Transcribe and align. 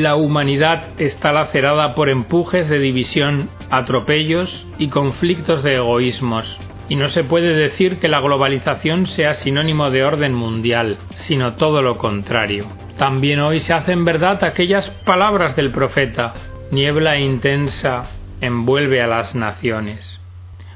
la 0.00 0.14
humanidad 0.16 0.84
está 0.96 1.32
lacerada 1.32 1.94
por 1.94 2.08
empujes 2.08 2.66
de 2.70 2.78
división, 2.78 3.50
atropellos 3.68 4.66
y 4.78 4.88
conflictos 4.88 5.62
de 5.62 5.74
egoísmos. 5.74 6.58
Y 6.88 6.96
no 6.96 7.10
se 7.10 7.24
puede 7.24 7.54
decir 7.54 7.98
que 7.98 8.08
la 8.08 8.20
globalización 8.20 9.06
sea 9.06 9.34
sinónimo 9.34 9.90
de 9.90 10.02
orden 10.02 10.32
mundial, 10.32 10.96
sino 11.14 11.56
todo 11.56 11.82
lo 11.82 11.98
contrario. 11.98 12.66
También 12.96 13.40
hoy 13.40 13.60
se 13.60 13.74
hacen 13.74 14.06
verdad 14.06 14.42
aquellas 14.44 14.88
palabras 15.04 15.56
del 15.56 15.70
profeta, 15.70 16.32
niebla 16.70 17.18
intensa 17.18 18.06
envuelve 18.40 19.02
a 19.02 19.06
las 19.06 19.34
naciones. 19.34 20.20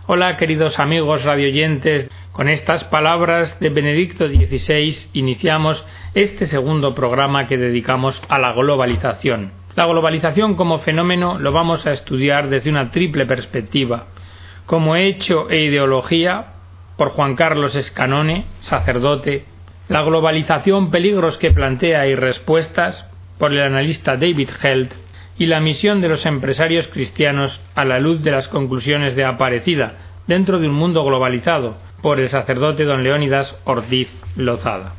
Hola 0.07 0.37
queridos 0.37 0.79
amigos 0.79 1.25
radioyentes, 1.25 2.11
con 2.37 2.51
estas 2.51 2.85
palabras 2.85 3.59
de 3.61 3.71
Benedicto 3.71 4.29
XVI 4.29 5.09
iniciamos 5.15 5.87
este 6.13 6.45
segundo 6.45 6.95
programa 6.95 7.47
que 7.47 7.57
dedicamos 7.57 8.23
a 8.29 8.39
la 8.39 8.53
globalización. 8.53 9.53
La 9.75 9.87
globalización 9.87 10.55
como 10.55 10.81
fenómeno 10.81 11.39
lo 11.39 11.53
vamos 11.53 11.87
a 11.87 11.93
estudiar 11.93 12.51
desde 12.51 12.69
una 12.69 12.91
triple 12.91 13.25
perspectiva, 13.25 14.09
como 14.67 14.97
hecho 14.97 15.49
e 15.49 15.65
ideología 15.65 16.49
por 16.99 17.09
Juan 17.09 17.37
Carlos 17.37 17.75
Escanone, 17.75 18.45
sacerdote, 18.61 19.47
la 19.89 20.03
globalización 20.03 20.91
peligros 20.91 21.39
que 21.39 21.53
plantea 21.53 22.07
y 22.07 22.17
respuestas 22.17 23.07
por 23.39 23.55
el 23.55 23.63
analista 23.63 24.19
David 24.19 24.51
Held 24.63 24.91
y 25.39 25.47
la 25.47 25.61
misión 25.61 26.03
de 26.03 26.11
los 26.11 26.27
empresarios 26.27 26.87
cristianos 26.89 27.59
a 27.75 27.87
la 27.87 27.99
luz 27.99 28.23
de 28.23 28.33
las 28.33 28.47
conclusiones 28.49 29.17
de 29.17 29.25
Aparecida 29.25 29.95
dentro 30.27 30.59
de 30.59 30.69
un 30.69 30.75
mundo 30.75 31.03
globalizado 31.03 31.86
por 32.03 32.21
el 32.21 32.29
sacerdote 32.29 32.85
don 32.85 33.03
Leónidas 33.03 33.57
Ortiz 33.65 34.09
Lozada. 34.37 34.95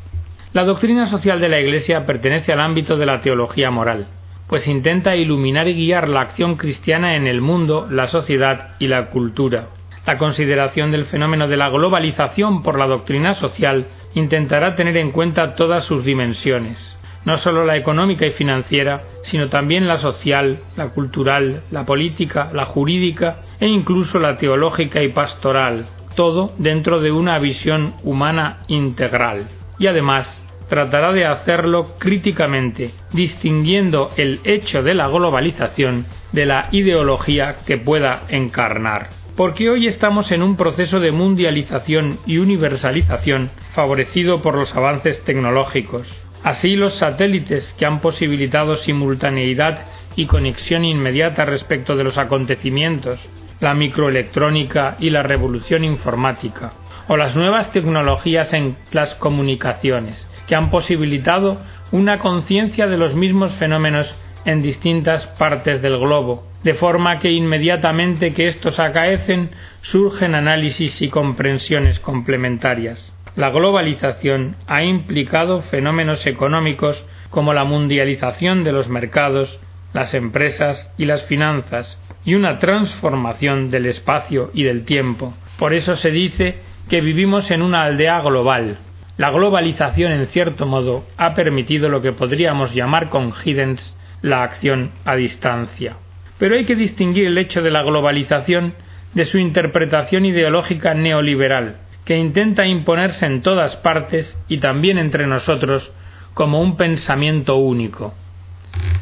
La 0.54 0.64
doctrina 0.64 1.08
social 1.08 1.40
de 1.40 1.50
la 1.50 1.60
Iglesia 1.60 2.06
pertenece 2.06 2.54
al 2.54 2.62
ámbito 2.62 2.98
de 2.98 3.06
la 3.06 3.22
teología 3.22 3.70
moral, 3.70 4.08
pues 4.48 4.68
intenta 4.68 5.16
iluminar 5.16 5.68
y 5.68 5.74
guiar 5.74 6.08
la 6.08 6.22
acción 6.22 6.56
cristiana 6.56 7.16
en 7.16 7.28
el 7.28 7.42
mundo, 7.42 7.88
la 7.92 8.08
sociedad 8.08 8.76
y 8.80 8.88
la 8.88 9.08
cultura. 9.08 9.68
La 10.06 10.18
consideración 10.18 10.92
del 10.92 11.06
fenómeno 11.06 11.48
de 11.50 11.58
la 11.58 11.70
globalización 11.70 12.64
por 12.64 12.80
la 12.80 12.88
doctrina 12.88 13.34
social 13.34 13.88
intentará 14.14 14.76
tener 14.76 14.96
en 14.98 15.12
cuenta 15.12 15.54
todas 15.54 15.84
sus 15.84 16.06
dimensiones, 16.06 16.98
no 17.26 17.38
solo 17.38 17.66
la 17.66 17.76
económica 17.76 18.26
y 18.26 18.32
financiera, 18.32 19.04
sino 19.24 19.50
también 19.50 19.86
la 19.86 19.98
social, 19.98 20.62
la 20.78 20.90
cultural, 20.90 21.64
la 21.72 21.86
política, 21.86 22.50
la 22.54 22.66
jurídica 22.66 23.42
e 23.60 23.68
incluso 23.68 24.18
la 24.18 24.38
teológica 24.38 25.04
y 25.04 25.10
pastoral, 25.10 25.88
todo 26.18 26.52
dentro 26.58 27.00
de 27.00 27.14
una 27.14 27.40
visión 27.40 27.94
humana 28.04 28.64
integral. 28.68 29.48
Y 29.80 29.88
además 29.88 30.44
tratará 30.68 31.14
de 31.14 31.26
hacerlo 31.26 31.96
críticamente, 31.98 32.92
distinguiendo 33.14 34.12
el 34.18 34.42
hecho 34.44 34.84
de 34.84 34.96
la 34.96 35.08
globalización 35.08 36.08
de 36.34 36.46
la 36.46 36.68
ideología 36.72 37.60
que 37.66 37.78
pueda 37.78 38.24
encarnar. 38.28 39.12
Porque 39.38 39.70
hoy 39.70 39.88
estamos 39.88 40.34
en 40.34 40.42
un 40.44 40.58
proceso 40.58 41.00
de 41.00 41.12
mundialización 41.12 42.20
y 42.26 42.40
universalización 42.40 43.52
favorecido 43.74 44.42
por 44.42 44.56
los 44.56 44.76
avances 44.76 45.24
tecnológicos, 45.24 46.08
Así 46.44 46.76
los 46.76 46.94
satélites 46.94 47.76
que 47.78 47.86
han 47.86 48.00
posibilitado 48.00 48.76
simultaneidad 48.76 49.86
y 50.16 50.28
conexión 50.28 50.86
inmediata 50.86 51.46
respecto 51.46 51.96
de 51.96 52.04
los 52.04 52.18
acontecimientos, 52.18 53.20
la 53.60 53.74
microelectrónica 53.74 54.98
y 55.00 55.10
la 55.10 55.24
revolución 55.24 55.84
informática, 55.84 56.74
o 57.08 57.18
las 57.18 57.36
nuevas 57.36 57.72
tecnologías 57.72 58.54
en 58.54 58.78
las 58.92 59.16
comunicaciones, 59.16 60.28
que 60.48 60.56
han 60.56 60.70
posibilitado 60.70 61.60
una 61.92 62.20
conciencia 62.20 62.88
de 62.88 62.98
los 62.98 63.16
mismos 63.16 63.54
fenómenos 63.54 64.14
en 64.46 64.62
distintas 64.62 65.28
partes 65.28 65.82
del 65.82 65.98
globo, 65.98 66.48
de 66.64 66.74
forma 66.74 67.20
que 67.20 67.32
inmediatamente 67.32 68.34
que 68.34 68.48
estos 68.48 68.80
acaecen 68.80 69.52
surgen 69.82 70.36
análisis 70.36 71.02
y 71.02 71.10
comprensiones 71.10 72.00
complementarias. 72.00 73.14
La 73.36 73.50
globalización 73.52 74.56
ha 74.66 74.84
implicado 74.84 75.62
fenómenos 75.62 76.26
económicos 76.26 77.06
como 77.30 77.54
la 77.54 77.66
mundialización 77.66 78.64
de 78.64 78.72
los 78.72 78.90
mercados, 78.90 79.60
las 79.94 80.14
empresas 80.14 80.92
y 80.98 81.06
las 81.06 81.24
finanzas, 81.24 82.00
y 82.28 82.36
una 82.36 82.60
transformación 82.60 83.72
del 83.72 83.86
espacio 83.86 84.52
y 84.54 84.64
del 84.64 84.84
tiempo. 84.84 85.34
Por 85.58 85.74
eso 85.74 85.96
se 85.96 86.12
dice 86.12 86.60
que 86.90 87.00
vivimos 87.00 87.52
en 87.52 87.62
una 87.62 87.84
aldea 87.84 88.20
global. 88.20 88.80
La 89.16 89.30
globalización, 89.32 90.12
en 90.12 90.28
cierto 90.28 90.66
modo, 90.66 91.06
ha 91.16 91.34
permitido 91.34 91.88
lo 91.88 92.02
que 92.02 92.12
podríamos 92.12 92.76
llamar 92.76 93.10
con 93.10 93.32
Hiddens 93.32 93.96
la 94.22 94.44
acción 94.44 94.92
a 95.06 95.16
distancia. 95.16 95.96
Pero 96.38 96.56
hay 96.56 96.66
que 96.66 96.76
distinguir 96.76 97.28
el 97.28 97.38
hecho 97.38 97.62
de 97.62 97.72
la 97.72 97.82
globalización 97.82 98.74
de 99.14 99.24
su 99.24 99.38
interpretación 99.38 100.26
ideológica 100.26 100.94
neoliberal, 100.94 101.78
que 102.04 102.18
intenta 102.18 102.66
imponerse 102.66 103.26
en 103.26 103.42
todas 103.42 103.78
partes 103.78 104.38
y 104.50 104.58
también 104.58 104.98
entre 104.98 105.28
nosotros 105.28 105.94
como 106.34 106.60
un 106.60 106.76
pensamiento 106.76 107.56
único. 107.56 108.14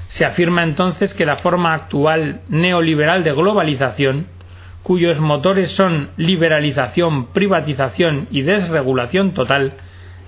Se 0.07 0.25
afirma 0.25 0.63
entonces 0.63 1.13
que 1.13 1.25
la 1.25 1.37
forma 1.37 1.73
actual 1.73 2.41
neoliberal 2.49 3.23
de 3.23 3.33
globalización, 3.33 4.27
cuyos 4.83 5.19
motores 5.19 5.71
son 5.71 6.09
liberalización, 6.15 7.27
privatización 7.27 8.27
y 8.31 8.43
desregulación 8.43 9.33
total, 9.33 9.73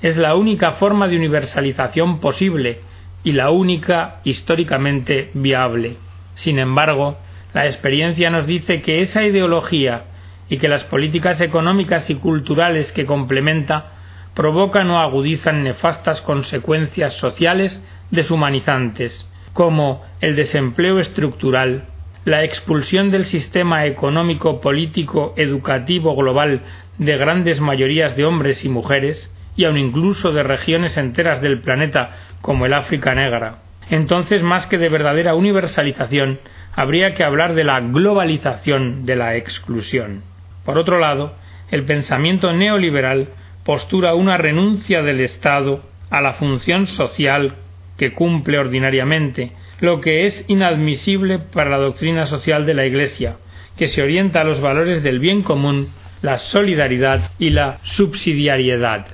es 0.02 0.18
la 0.18 0.36
única 0.36 0.74
forma 0.74 1.08
de 1.08 1.16
universalización 1.16 2.20
posible 2.20 2.82
y 3.24 3.32
la 3.32 3.50
única 3.52 4.20
históricamente 4.24 5.32
viable. 5.34 5.98
Sin 6.36 6.60
embargo, 6.60 7.18
la 7.54 7.66
experiencia 7.66 8.30
nos 8.30 8.46
dice 8.46 8.82
que 8.82 9.02
esa 9.02 9.24
ideología 9.24 10.04
y 10.50 10.58
que 10.58 10.68
las 10.68 10.84
políticas 10.84 11.42
económicas 11.42 12.10
y 12.10 12.16
culturales 12.16 12.92
que 12.92 13.06
complementa 13.06 13.94
provocan 14.34 14.90
o 14.92 15.00
agudizan 15.00 15.64
nefastas 15.64 16.22
consecuencias 16.22 17.16
sociales 17.16 17.84
deshumanizantes, 18.12 19.27
como 19.58 20.04
el 20.22 20.36
desempleo 20.36 21.00
estructural, 21.00 21.86
la 22.26 22.44
expulsión 22.44 23.10
del 23.10 23.26
sistema 23.26 23.88
económico, 23.88 24.62
político, 24.62 25.34
educativo 25.36 26.16
global 26.16 26.62
de 27.00 27.18
grandes 27.18 27.60
mayorías 27.60 28.16
de 28.16 28.24
hombres 28.24 28.64
y 28.66 28.70
mujeres, 28.70 29.34
y 29.56 29.66
aun 29.66 29.80
incluso 29.80 30.32
de 30.32 30.44
regiones 30.44 30.96
enteras 30.96 31.42
del 31.42 31.62
planeta 31.62 32.18
como 32.40 32.68
el 32.68 32.74
África 32.76 33.16
negra. 33.16 33.64
Entonces, 33.90 34.44
más 34.44 34.68
que 34.68 34.78
de 34.78 34.90
verdadera 34.90 35.34
universalización, 35.34 36.38
habría 36.76 37.16
que 37.16 37.24
hablar 37.24 37.56
de 37.56 37.64
la 37.64 37.80
globalización 37.80 39.08
de 39.08 39.16
la 39.16 39.38
exclusión. 39.38 40.22
Por 40.66 40.78
otro 40.78 41.00
lado, 41.00 41.34
el 41.72 41.84
pensamiento 41.84 42.54
neoliberal 42.54 43.30
postura 43.64 44.14
una 44.14 44.38
renuncia 44.38 45.02
del 45.02 45.20
Estado 45.20 45.82
a 46.12 46.22
la 46.22 46.34
función 46.34 46.86
social 46.86 47.56
que 47.98 48.14
cumple 48.14 48.60
ordinariamente, 48.60 49.52
lo 49.80 50.00
que 50.02 50.26
es 50.26 50.46
inadmisible 50.48 51.40
para 51.40 51.70
la 51.70 51.78
doctrina 51.78 52.26
social 52.26 52.66
de 52.66 52.74
la 52.74 52.86
Iglesia, 52.86 53.38
que 53.76 53.88
se 53.88 54.02
orienta 54.02 54.42
a 54.42 54.44
los 54.44 54.62
valores 54.62 55.04
del 55.04 55.20
bien 55.20 55.44
común, 55.44 55.90
la 56.22 56.40
solidaridad 56.40 57.32
y 57.38 57.52
la 57.52 57.80
subsidiariedad. 57.84 59.08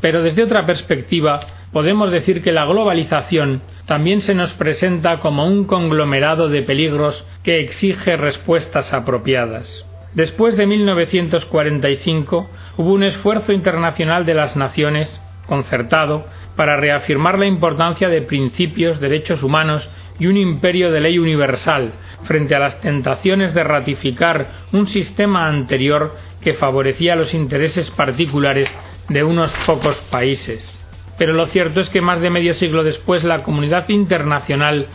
Pero 0.00 0.22
desde 0.22 0.42
otra 0.42 0.66
perspectiva, 0.66 1.40
podemos 1.72 2.10
decir 2.10 2.42
que 2.42 2.52
la 2.52 2.64
globalización 2.64 3.62
también 3.86 4.20
se 4.20 4.34
nos 4.34 4.52
presenta 4.54 5.20
como 5.20 5.46
un 5.46 5.64
conglomerado 5.64 6.48
de 6.48 6.62
peligros 6.62 7.26
que 7.42 7.60
exige 7.60 8.16
respuestas 8.16 8.92
apropiadas. 8.92 9.84
Después 10.14 10.56
de 10.56 10.66
1945 10.66 12.50
hubo 12.76 12.92
un 12.92 13.04
esfuerzo 13.04 13.52
internacional 13.52 14.26
de 14.26 14.34
las 14.34 14.56
naciones, 14.56 15.20
concertado, 15.46 16.26
para 16.56 16.76
reafirmar 16.76 17.38
la 17.38 17.46
importancia 17.46 18.08
de 18.08 18.22
principios, 18.22 19.00
derechos 19.00 19.42
humanos 19.42 19.88
y 20.18 20.26
un 20.26 20.36
imperio 20.36 20.90
de 20.90 21.00
ley 21.00 21.18
universal 21.18 21.92
frente 22.24 22.54
a 22.54 22.58
las 22.58 22.80
tentaciones 22.80 23.54
de 23.54 23.64
ratificar 23.64 24.50
un 24.72 24.86
sistema 24.86 25.46
anterior 25.46 26.16
que 26.42 26.54
favorecía 26.54 27.16
los 27.16 27.34
intereses 27.34 27.90
particulares 27.90 28.74
de 29.08 29.24
unos 29.24 29.54
pocos 29.66 29.98
países. 30.10 30.76
Pero 31.16 31.32
lo 31.32 31.46
cierto 31.46 31.80
es 31.80 31.90
que 31.90 32.00
más 32.00 32.20
de 32.20 32.30
medio 32.30 32.54
siglo 32.54 32.84
después 32.84 33.24
la 33.24 33.42
comunidad 33.42 33.88
internacional 33.88 34.88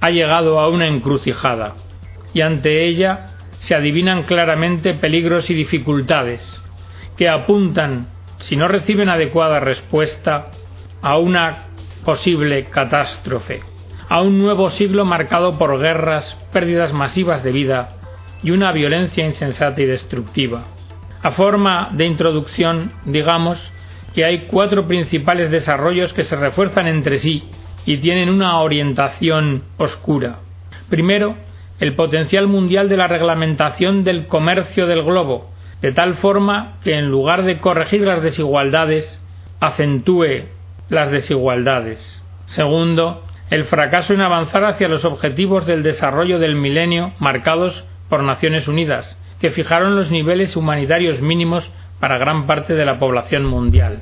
ha 0.00 0.10
llegado 0.10 0.58
a 0.60 0.68
una 0.68 0.86
encrucijada 0.86 1.74
y 2.32 2.40
ante 2.40 2.84
ella 2.86 3.30
se 3.58 3.74
adivinan 3.74 4.22
claramente 4.22 4.94
peligros 4.94 5.50
y 5.50 5.54
dificultades 5.54 6.60
que 7.16 7.28
apuntan, 7.28 8.08
si 8.38 8.56
no 8.56 8.66
reciben 8.66 9.10
adecuada 9.10 9.60
respuesta, 9.60 10.52
a 11.02 11.18
una 11.18 11.66
posible 12.04 12.66
catástrofe, 12.66 13.60
a 14.08 14.20
un 14.20 14.38
nuevo 14.38 14.70
siglo 14.70 15.04
marcado 15.04 15.58
por 15.58 15.78
guerras, 15.78 16.36
pérdidas 16.52 16.92
masivas 16.92 17.42
de 17.42 17.52
vida 17.52 17.96
y 18.42 18.50
una 18.50 18.72
violencia 18.72 19.24
insensata 19.24 19.80
y 19.80 19.86
destructiva. 19.86 20.64
A 21.22 21.32
forma 21.32 21.90
de 21.92 22.06
introducción, 22.06 22.92
digamos 23.04 23.72
que 24.14 24.24
hay 24.24 24.46
cuatro 24.46 24.86
principales 24.86 25.50
desarrollos 25.50 26.12
que 26.12 26.24
se 26.24 26.36
refuerzan 26.36 26.86
entre 26.86 27.18
sí 27.18 27.44
y 27.86 27.98
tienen 27.98 28.28
una 28.28 28.60
orientación 28.60 29.64
oscura. 29.76 30.40
Primero, 30.88 31.36
el 31.78 31.94
potencial 31.94 32.46
mundial 32.46 32.88
de 32.88 32.96
la 32.96 33.06
reglamentación 33.06 34.04
del 34.04 34.26
comercio 34.26 34.86
del 34.86 35.02
globo, 35.02 35.50
de 35.80 35.92
tal 35.92 36.16
forma 36.16 36.78
que 36.82 36.98
en 36.98 37.10
lugar 37.10 37.44
de 37.44 37.58
corregir 37.58 38.02
las 38.02 38.22
desigualdades, 38.22 39.22
acentúe 39.60 40.48
las 40.90 41.10
desigualdades. 41.10 42.22
Segundo, 42.46 43.24
el 43.48 43.64
fracaso 43.64 44.12
en 44.12 44.20
avanzar 44.20 44.64
hacia 44.64 44.88
los 44.88 45.04
objetivos 45.04 45.66
del 45.66 45.82
desarrollo 45.82 46.38
del 46.38 46.56
milenio 46.56 47.12
marcados 47.18 47.86
por 48.08 48.22
Naciones 48.22 48.68
Unidas, 48.68 49.16
que 49.40 49.50
fijaron 49.50 49.96
los 49.96 50.10
niveles 50.10 50.56
humanitarios 50.56 51.22
mínimos 51.22 51.72
para 52.00 52.18
gran 52.18 52.46
parte 52.46 52.74
de 52.74 52.84
la 52.84 52.98
población 52.98 53.46
mundial. 53.46 54.00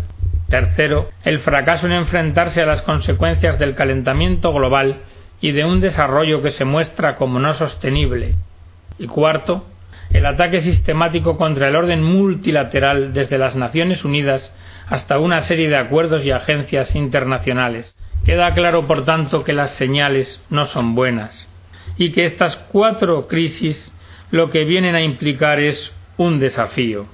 Tercero, 0.48 1.10
el 1.24 1.40
fracaso 1.40 1.86
en 1.86 1.92
enfrentarse 1.92 2.62
a 2.62 2.66
las 2.66 2.82
consecuencias 2.82 3.58
del 3.58 3.74
calentamiento 3.74 4.52
global 4.52 5.00
y 5.40 5.52
de 5.52 5.64
un 5.64 5.80
desarrollo 5.80 6.42
que 6.42 6.50
se 6.50 6.64
muestra 6.64 7.16
como 7.16 7.38
no 7.38 7.52
sostenible. 7.52 8.34
Y 8.98 9.06
cuarto, 9.06 9.66
el 10.10 10.24
ataque 10.24 10.60
sistemático 10.60 11.36
contra 11.36 11.68
el 11.68 11.76
orden 11.76 12.02
multilateral 12.02 13.12
desde 13.12 13.36
las 13.36 13.56
Naciones 13.56 14.04
Unidas 14.04 14.52
hasta 14.90 15.18
una 15.18 15.42
serie 15.42 15.68
de 15.68 15.76
acuerdos 15.76 16.24
y 16.24 16.30
agencias 16.30 16.94
internacionales. 16.94 17.94
Queda 18.24 18.52
claro, 18.54 18.86
por 18.86 19.04
tanto, 19.04 19.44
que 19.44 19.52
las 19.52 19.70
señales 19.70 20.44
no 20.50 20.66
son 20.66 20.94
buenas 20.94 21.48
y 21.96 22.12
que 22.12 22.24
estas 22.24 22.56
cuatro 22.56 23.26
crisis 23.26 23.92
lo 24.30 24.50
que 24.50 24.64
vienen 24.64 24.94
a 24.94 25.02
implicar 25.02 25.58
es 25.60 25.94
un 26.16 26.38
desafío. 26.38 27.06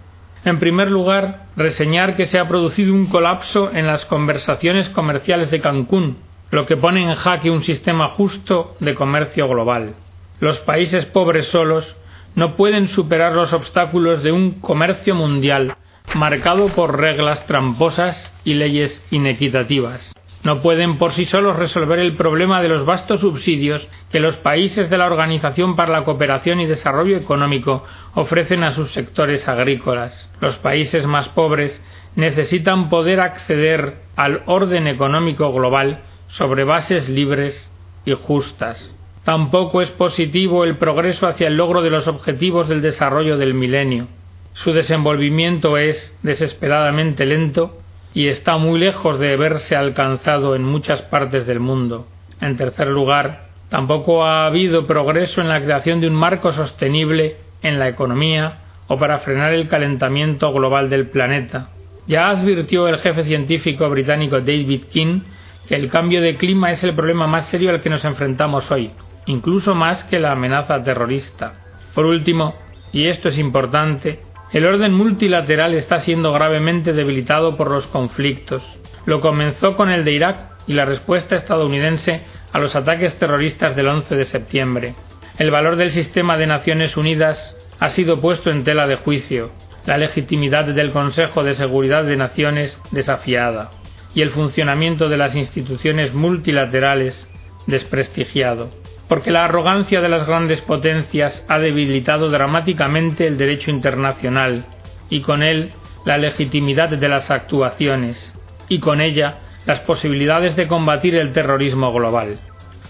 En 0.44 0.58
primer 0.58 0.90
lugar, 0.90 1.46
reseñar 1.56 2.16
que 2.16 2.26
se 2.26 2.38
ha 2.38 2.48
producido 2.48 2.92
un 2.92 3.06
colapso 3.06 3.70
en 3.72 3.86
las 3.86 4.04
conversaciones 4.04 4.90
comerciales 4.90 5.50
de 5.50 5.60
Cancún, 5.60 6.18
lo 6.50 6.66
que 6.66 6.76
pone 6.76 7.02
en 7.02 7.14
jaque 7.14 7.50
un 7.50 7.62
sistema 7.62 8.08
justo 8.10 8.76
de 8.80 8.94
comercio 8.94 9.48
global. 9.48 9.94
Los 10.40 10.58
países 10.60 11.06
pobres 11.06 11.46
solos 11.46 11.96
no 12.34 12.56
pueden 12.56 12.88
superar 12.88 13.34
los 13.34 13.52
obstáculos 13.52 14.22
de 14.22 14.32
un 14.32 14.60
comercio 14.60 15.14
mundial 15.14 15.76
marcado 16.14 16.68
por 16.68 16.98
reglas 16.98 17.46
tramposas 17.46 18.32
y 18.44 18.54
leyes 18.54 19.02
inequitativas 19.10 20.14
no 20.44 20.60
pueden 20.60 20.98
por 20.98 21.12
sí 21.12 21.24
solos 21.24 21.56
resolver 21.56 21.98
el 21.98 22.16
problema 22.16 22.60
de 22.60 22.68
los 22.68 22.84
vastos 22.84 23.20
subsidios 23.20 23.88
que 24.12 24.20
los 24.20 24.36
países 24.36 24.90
de 24.90 24.98
la 24.98 25.06
Organización 25.06 25.74
para 25.74 25.92
la 25.92 26.04
Cooperación 26.04 26.60
y 26.60 26.66
Desarrollo 26.66 27.16
Económico 27.16 27.82
ofrecen 28.14 28.62
a 28.62 28.72
sus 28.72 28.92
sectores 28.92 29.48
agrícolas. 29.48 30.30
Los 30.40 30.58
países 30.58 31.06
más 31.06 31.30
pobres 31.30 31.82
necesitan 32.14 32.90
poder 32.90 33.20
acceder 33.20 34.02
al 34.16 34.42
orden 34.44 34.86
económico 34.86 35.50
global 35.50 36.02
sobre 36.28 36.64
bases 36.64 37.08
libres 37.08 37.72
y 38.04 38.12
justas. 38.12 38.94
Tampoco 39.24 39.80
es 39.80 39.90
positivo 39.92 40.64
el 40.64 40.76
progreso 40.76 41.26
hacia 41.26 41.48
el 41.48 41.56
logro 41.56 41.80
de 41.80 41.88
los 41.88 42.06
objetivos 42.06 42.68
del 42.68 42.82
desarrollo 42.82 43.38
del 43.38 43.54
milenio. 43.54 44.08
Su 44.54 44.72
desenvolvimiento 44.72 45.76
es 45.78 46.16
desesperadamente 46.22 47.26
lento 47.26 47.78
y 48.14 48.28
está 48.28 48.56
muy 48.56 48.78
lejos 48.78 49.18
de 49.18 49.36
verse 49.36 49.74
alcanzado 49.74 50.54
en 50.54 50.62
muchas 50.62 51.02
partes 51.02 51.44
del 51.46 51.58
mundo. 51.58 52.06
En 52.40 52.56
tercer 52.56 52.88
lugar, 52.88 53.48
tampoco 53.68 54.24
ha 54.24 54.46
habido 54.46 54.86
progreso 54.86 55.40
en 55.40 55.48
la 55.48 55.60
creación 55.60 56.00
de 56.00 56.06
un 56.06 56.14
marco 56.14 56.52
sostenible 56.52 57.36
en 57.62 57.80
la 57.80 57.88
economía 57.88 58.60
o 58.86 58.96
para 58.96 59.18
frenar 59.18 59.52
el 59.52 59.68
calentamiento 59.68 60.52
global 60.52 60.88
del 60.88 61.08
planeta. 61.08 61.70
Ya 62.06 62.28
advirtió 62.28 62.86
el 62.86 62.98
jefe 62.98 63.24
científico 63.24 63.90
británico 63.90 64.40
David 64.40 64.84
King 64.84 65.20
que 65.66 65.74
el 65.74 65.88
cambio 65.88 66.20
de 66.20 66.36
clima 66.36 66.70
es 66.70 66.84
el 66.84 66.94
problema 66.94 67.26
más 67.26 67.48
serio 67.48 67.70
al 67.70 67.80
que 67.80 67.90
nos 67.90 68.04
enfrentamos 68.04 68.70
hoy, 68.70 68.92
incluso 69.26 69.74
más 69.74 70.04
que 70.04 70.20
la 70.20 70.32
amenaza 70.32 70.82
terrorista. 70.84 71.54
Por 71.94 72.06
último, 72.06 72.54
y 72.92 73.06
esto 73.06 73.28
es 73.28 73.38
importante, 73.38 74.20
el 74.54 74.66
orden 74.66 74.94
multilateral 74.94 75.74
está 75.74 75.98
siendo 75.98 76.32
gravemente 76.32 76.92
debilitado 76.92 77.56
por 77.56 77.72
los 77.72 77.88
conflictos. 77.88 78.62
Lo 79.04 79.20
comenzó 79.20 79.74
con 79.74 79.90
el 79.90 80.04
de 80.04 80.12
Irak 80.12 80.52
y 80.68 80.74
la 80.74 80.84
respuesta 80.84 81.34
estadounidense 81.34 82.22
a 82.52 82.60
los 82.60 82.76
ataques 82.76 83.18
terroristas 83.18 83.74
del 83.74 83.88
11 83.88 84.14
de 84.14 84.24
septiembre. 84.26 84.94
El 85.38 85.50
valor 85.50 85.74
del 85.74 85.90
sistema 85.90 86.36
de 86.36 86.46
Naciones 86.46 86.96
Unidas 86.96 87.56
ha 87.80 87.88
sido 87.88 88.20
puesto 88.20 88.52
en 88.52 88.62
tela 88.62 88.86
de 88.86 88.94
juicio, 88.94 89.50
la 89.86 89.98
legitimidad 89.98 90.66
del 90.66 90.92
Consejo 90.92 91.42
de 91.42 91.54
Seguridad 91.54 92.04
de 92.04 92.16
Naciones 92.16 92.80
desafiada 92.92 93.72
y 94.14 94.22
el 94.22 94.30
funcionamiento 94.30 95.08
de 95.08 95.16
las 95.16 95.34
instituciones 95.34 96.14
multilaterales 96.14 97.28
desprestigiado 97.66 98.70
porque 99.08 99.30
la 99.30 99.44
arrogancia 99.44 100.00
de 100.00 100.08
las 100.08 100.26
grandes 100.26 100.60
potencias 100.62 101.44
ha 101.48 101.58
debilitado 101.58 102.30
dramáticamente 102.30 103.26
el 103.26 103.36
derecho 103.36 103.70
internacional 103.70 104.64
y 105.10 105.20
con 105.20 105.42
él 105.42 105.72
la 106.04 106.18
legitimidad 106.18 106.88
de 106.90 107.08
las 107.08 107.30
actuaciones 107.30 108.32
y 108.68 108.80
con 108.80 109.00
ella 109.00 109.38
las 109.66 109.80
posibilidades 109.80 110.56
de 110.56 110.68
combatir 110.68 111.14
el 111.14 111.32
terrorismo 111.32 111.92
global. 111.92 112.38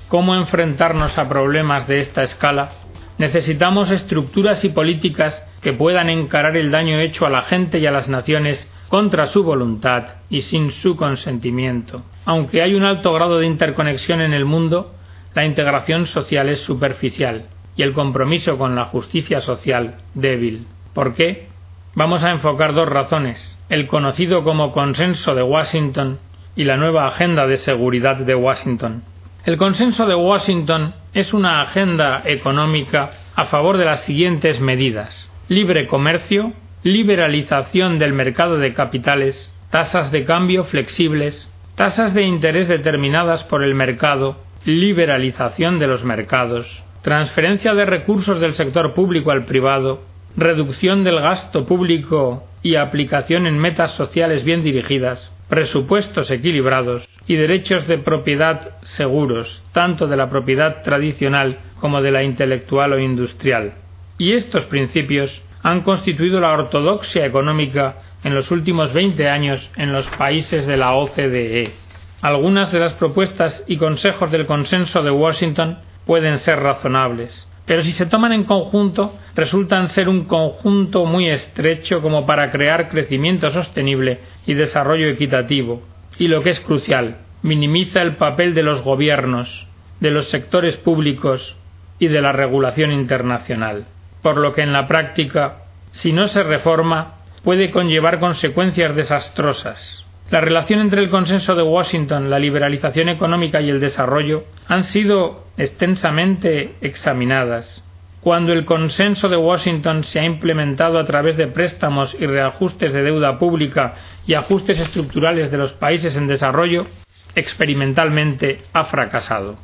¿Cómo 0.09 0.35
enfrentarnos 0.35 1.19
a 1.19 1.29
problemas 1.29 1.87
de 1.87 2.01
esta 2.01 2.23
escala? 2.23 2.71
Necesitamos 3.19 3.91
estructuras 3.91 4.65
y 4.65 4.71
políticas 4.71 5.45
que 5.61 5.73
puedan 5.73 6.11
encarar 6.11 6.57
el 6.57 6.71
daño 6.71 6.99
hecho 6.99 7.27
a 7.27 7.31
la 7.31 7.43
gente 7.43 7.79
y 7.79 7.87
a 7.87 7.93
las 7.93 8.09
naciones 8.09 8.71
contra 8.89 9.27
su 9.27 9.45
voluntad 9.45 10.17
y 10.29 10.43
sin 10.43 10.71
su 10.73 10.97
consentimiento. 10.97 12.03
Aunque 12.25 12.63
hay 12.63 12.75
un 12.75 12.85
alto 12.85 13.13
grado 13.13 13.39
de 13.39 13.47
interconexión 13.47 14.21
en 14.21 14.35
el 14.35 14.45
mundo, 14.45 14.94
la 15.35 15.45
integración 15.45 16.07
social 16.07 16.49
es 16.49 16.61
superficial 16.61 17.47
y 17.77 17.83
el 17.83 17.93
compromiso 17.93 18.57
con 18.57 18.75
la 18.75 18.87
justicia 18.87 19.41
social 19.41 19.97
débil. 20.15 20.67
¿Por 20.93 21.15
qué? 21.15 21.49
Vamos 21.95 22.23
a 22.23 22.31
enfocar 22.31 22.75
dos 22.75 22.89
razones, 22.89 23.59
el 23.69 23.87
conocido 23.87 24.45
como 24.45 24.73
consenso 24.73 25.35
de 25.35 25.43
Washington 25.43 26.19
y 26.57 26.65
la 26.65 26.77
nueva 26.77 27.07
agenda 27.09 27.47
de 27.47 27.57
seguridad 27.57 28.17
de 28.17 28.35
Washington. 28.35 29.03
El 29.45 29.57
consenso 29.57 30.07
de 30.07 30.15
Washington 30.15 30.95
es 31.13 31.35
una 31.35 31.63
agenda 31.63 32.23
económica 32.25 33.11
a 33.35 33.45
favor 33.47 33.77
de 33.77 33.85
las 33.85 34.05
siguientes 34.05 34.61
medidas 34.61 35.29
libre 35.49 35.87
comercio, 35.87 36.53
liberalización 36.83 37.99
del 37.99 38.13
mercado 38.13 38.57
de 38.59 38.73
capitales, 38.73 39.53
tasas 39.71 40.11
de 40.11 40.25
cambio 40.25 40.65
flexibles, 40.65 41.51
tasas 41.75 42.15
de 42.15 42.23
interés 42.23 42.69
determinadas 42.69 43.45
por 43.45 43.63
el 43.63 43.75
mercado 43.75 44.39
liberalización 44.65 45.79
de 45.79 45.87
los 45.87 46.05
mercados, 46.05 46.83
transferencia 47.03 47.75
de 47.75 47.85
recursos 47.85 48.41
del 48.41 48.55
sector 48.55 48.95
público 48.95 49.31
al 49.31 49.45
privado, 49.45 50.03
reducción 50.37 51.05
del 51.05 51.21
gasto 51.21 51.67
público 51.67 52.45
y 52.63 52.77
aplicación 52.77 53.47
en 53.47 53.59
metas 53.59 53.91
sociales 53.93 54.43
bien 54.43 54.63
dirigidas, 54.63 55.31
presupuestos 55.49 56.31
equilibrados 56.31 57.07
y 57.27 57.37
derechos 57.37 57.87
de 57.87 57.99
propiedad 57.99 58.79
seguros, 58.83 59.63
tanto 59.73 60.07
de 60.07 60.17
la 60.17 60.31
propiedad 60.31 60.83
tradicional 60.83 61.59
como 61.79 62.01
de 62.01 62.11
la 62.11 62.23
intelectual 62.23 62.95
o 62.95 62.99
industrial. 62.99 63.75
Y 64.17 64.33
estos 64.33 64.65
principios 64.65 65.43
han 65.63 65.83
constituido 65.83 66.41
la 66.41 66.53
ortodoxia 66.53 67.27
económica 67.27 67.97
en 68.23 68.35
los 68.35 68.51
últimos 68.51 68.95
veinte 68.95 69.29
años 69.29 69.71
en 69.77 69.93
los 69.93 70.09
países 70.09 70.67
de 70.67 70.77
la 70.79 70.95
OCDE. 70.95 71.84
Algunas 72.25 72.73
de 72.73 72.79
las 72.79 72.95
propuestas 72.95 73.63
y 73.67 73.77
consejos 73.77 74.33
del 74.33 74.47
consenso 74.47 75.03
de 75.03 75.11
Washington 75.11 75.81
pueden 76.07 76.39
ser 76.39 76.59
razonables, 76.59 77.47
pero 77.67 77.83
si 77.83 77.93
se 77.93 78.07
toman 78.07 78.33
en 78.33 78.45
conjunto 78.45 79.15
resultan 79.35 79.89
ser 79.89 80.09
un 80.09 80.25
conjunto 80.25 81.05
muy 81.05 81.29
estrecho 81.29 82.01
como 82.01 82.25
para 82.25 82.49
crear 82.49 82.89
crecimiento 82.89 83.51
sostenible 83.51 84.21
y 84.47 84.55
desarrollo 84.55 85.09
equitativo. 85.09 85.83
Y 86.19 86.29
lo 86.29 86.43
que 86.43 86.49
es 86.49 86.61
crucial, 86.61 87.19
minimiza 87.43 88.01
el 88.01 88.17
papel 88.17 88.55
de 88.55 88.63
los 88.63 88.81
gobiernos, 88.81 89.69
de 90.01 90.11
los 90.11 90.31
sectores 90.31 90.79
públicos 90.79 91.59
y 91.99 92.09
de 92.09 92.23
la 92.23 92.33
regulación 92.33 92.91
internacional. 92.91 93.85
Por 94.23 94.39
lo 94.39 94.55
que 94.55 94.63
en 94.63 94.73
la 94.73 94.89
práctica, 94.89 95.65
si 95.91 96.15
no 96.15 96.27
se 96.29 96.43
reforma, 96.43 97.17
puede 97.43 97.71
conllevar 97.71 98.19
consecuencias 98.19 98.97
desastrosas. 98.97 100.04
La 100.31 100.41
relación 100.41 100.81
entre 100.81 101.03
el 101.03 101.11
consenso 101.11 101.55
de 101.55 101.63
Washington, 101.63 102.31
la 102.31 102.39
liberalización 102.39 103.11
económica 103.11 103.61
y 103.61 103.69
el 103.69 103.79
desarrollo 103.79 104.45
han 104.67 104.83
sido 104.85 105.45
extensamente 105.59 106.77
examinadas. 106.81 107.85
Cuando 108.23 108.55
el 108.55 108.65
consenso 108.65 109.29
de 109.29 109.37
Washington 109.37 110.03
se 110.05 110.21
ha 110.21 110.25
implementado 110.25 110.99
a 110.99 111.05
través 111.05 111.37
de 111.37 111.47
préstamos 111.47 112.17
y 112.19 112.25
reajustes 112.25 112.95
de 112.95 113.03
deuda 113.03 113.39
pública 113.39 113.97
y 114.27 114.33
ajustes 114.33 114.81
estructurales 114.81 115.51
de 115.51 115.59
los 115.59 115.73
países 115.73 116.17
en 116.17 116.27
desarrollo, 116.27 116.87
experimentalmente 117.35 118.63
ha 118.73 118.87
fracasado. 118.87 119.59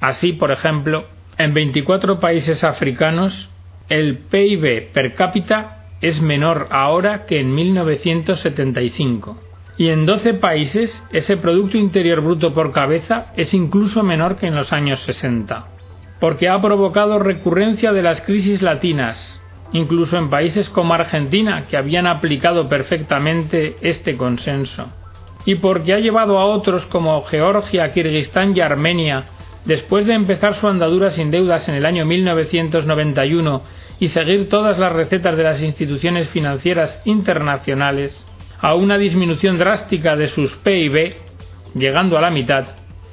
Así, 0.00 0.32
por 0.32 0.52
ejemplo, 0.52 1.06
en 1.38 1.54
24 1.54 2.20
países 2.20 2.62
africanos, 2.62 3.50
el 3.88 4.18
PIB 4.18 4.92
per 4.92 5.14
cápita 5.14 5.86
es 6.00 6.22
menor 6.22 6.68
ahora 6.70 7.26
que 7.26 7.40
en 7.40 7.52
1975 7.52 9.43
Y 9.76 9.88
en 9.88 10.06
12 10.06 10.34
países 10.34 11.02
ese 11.10 11.36
Producto 11.36 11.76
Interior 11.76 12.20
Bruto 12.20 12.54
por 12.54 12.72
cabeza 12.72 13.32
es 13.36 13.54
incluso 13.54 14.02
menor 14.02 14.36
que 14.36 14.46
en 14.46 14.54
los 14.54 14.72
años 14.72 15.00
60, 15.00 15.66
porque 16.20 16.48
ha 16.48 16.60
provocado 16.60 17.18
recurrencia 17.18 17.92
de 17.92 18.02
las 18.02 18.20
crisis 18.20 18.62
latinas, 18.62 19.40
incluso 19.72 20.16
en 20.16 20.30
países 20.30 20.68
como 20.68 20.94
Argentina, 20.94 21.64
que 21.68 21.76
habían 21.76 22.06
aplicado 22.06 22.68
perfectamente 22.68 23.76
este 23.80 24.16
consenso, 24.16 24.92
y 25.44 25.56
porque 25.56 25.92
ha 25.92 25.98
llevado 25.98 26.38
a 26.38 26.44
otros 26.44 26.86
como 26.86 27.20
Georgia, 27.24 27.90
Kirguistán 27.90 28.56
y 28.56 28.60
Armenia, 28.60 29.24
después 29.64 30.06
de 30.06 30.14
empezar 30.14 30.54
su 30.54 30.68
andadura 30.68 31.10
sin 31.10 31.32
deudas 31.32 31.68
en 31.68 31.74
el 31.74 31.84
año 31.84 32.06
1991 32.06 33.62
y 33.98 34.08
seguir 34.08 34.48
todas 34.48 34.78
las 34.78 34.92
recetas 34.92 35.36
de 35.36 35.42
las 35.42 35.62
instituciones 35.62 36.28
financieras 36.28 37.00
internacionales, 37.04 38.24
a 38.64 38.74
una 38.74 38.96
disminución 38.96 39.58
drástica 39.58 40.16
de 40.16 40.26
sus 40.28 40.56
PIB, 40.56 41.16
llegando 41.74 42.16
a 42.16 42.22
la 42.22 42.30
mitad, 42.30 42.64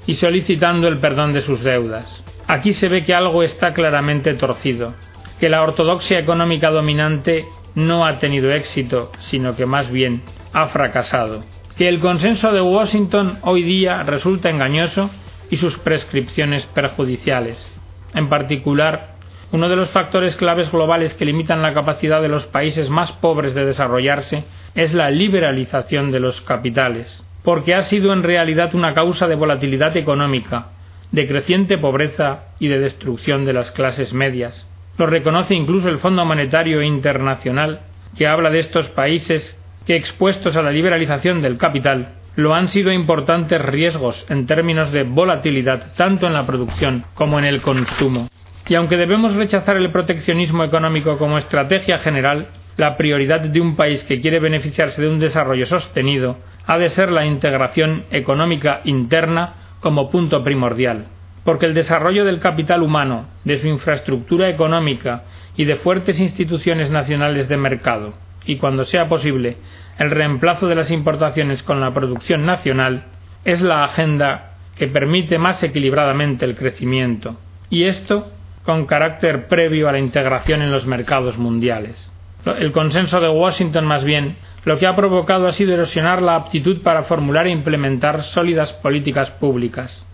y 0.08 0.14
solicitando 0.14 0.88
el 0.88 1.00
perdón 1.00 1.34
de 1.34 1.42
sus 1.42 1.62
deudas. 1.62 2.24
Aquí 2.48 2.72
se 2.72 2.88
ve 2.88 3.04
que 3.04 3.14
algo 3.14 3.44
está 3.44 3.74
claramente 3.74 4.34
torcido, 4.36 4.94
que 5.42 5.50
la 5.50 5.62
ortodoxia 5.62 6.20
económica 6.20 6.70
dominante 6.70 7.44
no 7.76 8.06
ha 8.06 8.18
tenido 8.18 8.50
éxito, 8.50 9.12
sino 9.20 9.54
que 9.58 9.66
más 9.66 9.92
bien 9.92 10.22
ha 10.54 10.68
fracasado, 10.68 11.44
que 11.78 11.90
el 11.90 12.00
consenso 12.00 12.54
de 12.54 12.62
Washington 12.62 13.40
hoy 13.42 13.64
día 13.64 14.04
resulta 14.04 14.50
engañoso 14.50 15.10
y 15.50 15.58
sus 15.58 15.78
prescripciones 15.78 16.66
perjudiciales. 16.68 17.70
En 18.14 18.30
particular, 18.30 19.11
uno 19.52 19.68
de 19.68 19.76
los 19.76 19.90
factores 19.90 20.38
claves 20.38 20.72
globales 20.72 21.14
que 21.14 21.26
limitan 21.26 21.62
la 21.62 21.74
capacidad 21.74 22.22
de 22.22 22.30
los 22.30 22.46
países 22.46 22.90
más 22.90 23.12
pobres 23.12 23.54
de 23.54 23.66
desarrollarse 23.66 24.46
es 24.76 24.94
la 24.94 25.10
liberalización 25.10 26.12
de 26.12 26.22
los 26.22 26.42
capitales, 26.42 27.24
porque 27.44 27.76
ha 27.76 27.84
sido 27.84 28.14
en 28.14 28.24
realidad 28.24 28.74
una 28.76 28.94
causa 28.94 29.28
de 29.28 29.36
volatilidad 29.36 29.98
económica, 29.98 30.68
de 31.12 31.28
creciente 31.28 31.78
pobreza 31.78 32.46
y 32.60 32.70
de 32.70 32.80
destrucción 32.80 33.44
de 33.44 33.54
las 33.54 33.72
clases 33.72 34.14
medias. 34.14 34.66
Lo 34.98 35.06
reconoce 35.06 35.54
incluso 35.54 35.90
el 35.90 36.00
Fondo 36.00 36.24
Monetario 36.24 36.82
Internacional, 36.82 37.82
que 38.18 38.28
habla 38.28 38.50
de 38.50 38.60
estos 38.60 38.88
países 38.90 39.58
que 39.86 39.96
expuestos 39.96 40.56
a 40.56 40.62
la 40.62 40.72
liberalización 40.72 41.42
del 41.42 41.58
capital 41.58 42.14
lo 42.36 42.54
han 42.54 42.70
sido 42.70 42.92
importantes 42.92 43.62
riesgos 43.62 44.26
en 44.30 44.46
términos 44.46 44.92
de 44.92 45.04
volatilidad 45.04 45.94
tanto 45.96 46.28
en 46.28 46.34
la 46.34 46.46
producción 46.46 47.04
como 47.14 47.40
en 47.40 47.46
el 47.46 47.62
consumo. 47.62 48.30
Y 48.68 48.76
aunque 48.76 48.98
debemos 48.98 49.36
rechazar 49.36 49.78
el 49.78 49.92
proteccionismo 49.92 50.64
económico 50.64 51.18
como 51.18 51.38
estrategia 51.38 51.98
general, 51.98 52.48
la 52.78 52.96
prioridad 52.96 53.42
de 53.42 53.62
un 53.62 53.76
país 53.76 54.04
que 54.04 54.22
quiere 54.22 54.40
beneficiarse 54.40 55.02
de 55.02 55.10
un 55.10 55.20
desarrollo 55.20 55.66
sostenido 55.66 56.38
ha 56.66 56.78
de 56.78 56.90
ser 56.90 57.12
la 57.12 57.26
integración 57.26 58.06
económica 58.12 58.82
interna 58.86 59.56
como 59.82 60.10
punto 60.10 60.44
primordial, 60.44 61.08
porque 61.44 61.66
el 61.66 61.74
desarrollo 61.74 62.24
del 62.24 62.40
capital 62.40 62.84
humano, 62.84 63.28
de 63.44 63.58
su 63.58 63.68
infraestructura 63.68 64.50
económica 64.50 65.24
y 65.58 65.66
de 65.66 65.76
fuertes 65.76 66.20
instituciones 66.20 66.92
nacionales 66.92 67.48
de 67.50 67.58
mercado, 67.58 68.14
y 68.46 68.58
cuando 68.58 68.86
sea 68.86 69.10
posible 69.10 69.58
el 69.98 70.12
reemplazo 70.12 70.68
de 70.68 70.76
las 70.76 70.92
importaciones 70.92 71.64
con 71.64 71.82
la 71.82 71.94
producción 71.94 72.46
nacional, 72.46 73.06
es 73.44 73.62
la 73.62 73.84
agenda 73.84 74.54
que 74.78 74.88
permite 74.88 75.38
más 75.38 75.62
equilibradamente 75.64 76.46
el 76.46 76.56
crecimiento, 76.56 77.38
y 77.70 77.84
esto 77.84 78.32
con 78.64 78.86
carácter 78.86 79.48
previo 79.48 79.90
a 79.90 79.92
la 79.92 80.00
integración 80.00 80.62
en 80.62 80.72
los 80.72 80.86
mercados 80.86 81.38
mundiales. 81.38 82.12
El 82.46 82.72
consenso 82.72 83.20
de 83.20 83.30
Washington, 83.30 83.86
más 83.86 84.04
bien, 84.04 84.38
lo 84.64 84.78
que 84.78 84.88
ha 84.88 84.96
provocado 84.96 85.48
ha 85.48 85.52
sido 85.52 85.74
erosionar 85.74 86.22
la 86.22 86.36
aptitud 86.36 86.82
para 86.82 87.04
formular 87.04 87.48
e 87.48 87.52
implementar 87.52 88.24
sólidas 88.24 88.74
políticas 88.74 89.32
públicas. 89.32 90.06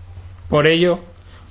Por 0.49 0.67
ello, 0.67 0.99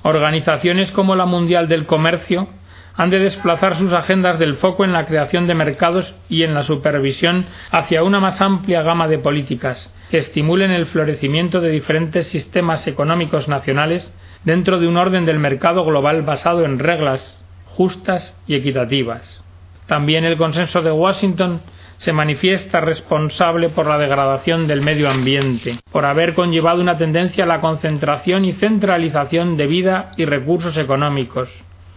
organizaciones 0.02 0.92
como 0.92 1.14
la 1.14 1.26
Mundial 1.26 1.68
del 1.68 1.86
Comercio 1.86 2.48
han 2.96 3.10
de 3.10 3.18
desplazar 3.18 3.76
sus 3.76 3.92
agendas 3.92 4.38
del 4.38 4.56
foco 4.56 4.84
en 4.84 4.92
la 4.92 5.06
creación 5.06 5.46
de 5.46 5.54
mercados 5.54 6.14
y 6.28 6.42
en 6.42 6.54
la 6.54 6.62
supervisión 6.62 7.46
hacia 7.70 8.02
una 8.02 8.20
más 8.20 8.40
amplia 8.40 8.82
gama 8.82 9.06
de 9.08 9.18
políticas 9.18 9.92
que 10.10 10.18
estimulen 10.18 10.70
el 10.70 10.86
florecimiento 10.86 11.60
de 11.60 11.70
diferentes 11.70 12.26
sistemas 12.28 12.86
económicos 12.86 13.48
nacionales 13.48 14.12
dentro 14.44 14.78
de 14.78 14.86
un 14.86 14.96
orden 14.96 15.26
del 15.26 15.38
mercado 15.38 15.84
global 15.84 16.22
basado 16.22 16.64
en 16.64 16.78
reglas 16.78 17.38
justas 17.66 18.38
y 18.46 18.54
equitativas. 18.54 19.44
También 19.86 20.24
el 20.24 20.36
consenso 20.36 20.82
de 20.82 20.90
Washington 20.90 21.60
se 21.98 22.12
manifiesta 22.12 22.80
responsable 22.80 23.68
por 23.70 23.86
la 23.86 23.98
degradación 23.98 24.66
del 24.66 24.82
medio 24.82 25.10
ambiente, 25.10 25.78
por 25.90 26.04
haber 26.04 26.34
conllevado 26.34 26.80
una 26.80 26.96
tendencia 26.96 27.44
a 27.44 27.46
la 27.46 27.60
concentración 27.60 28.44
y 28.44 28.52
centralización 28.52 29.56
de 29.56 29.66
vida 29.66 30.10
y 30.16 30.24
recursos 30.24 30.76
económicos, 30.76 31.48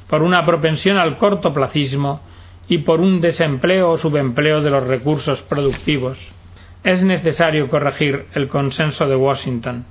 por 0.09 0.23
una 0.23 0.45
propensión 0.45 0.97
al 0.97 1.17
cortoplacismo 1.17 2.21
y 2.67 2.79
por 2.79 2.99
un 2.99 3.21
desempleo 3.21 3.91
o 3.91 3.97
subempleo 3.97 4.61
de 4.61 4.69
los 4.69 4.85
recursos 4.85 5.41
productivos. 5.43 6.17
Es 6.83 7.03
necesario 7.03 7.69
corregir 7.69 8.25
el 8.33 8.47
consenso 8.47 9.07
de 9.07 9.15
Washington. 9.15 9.85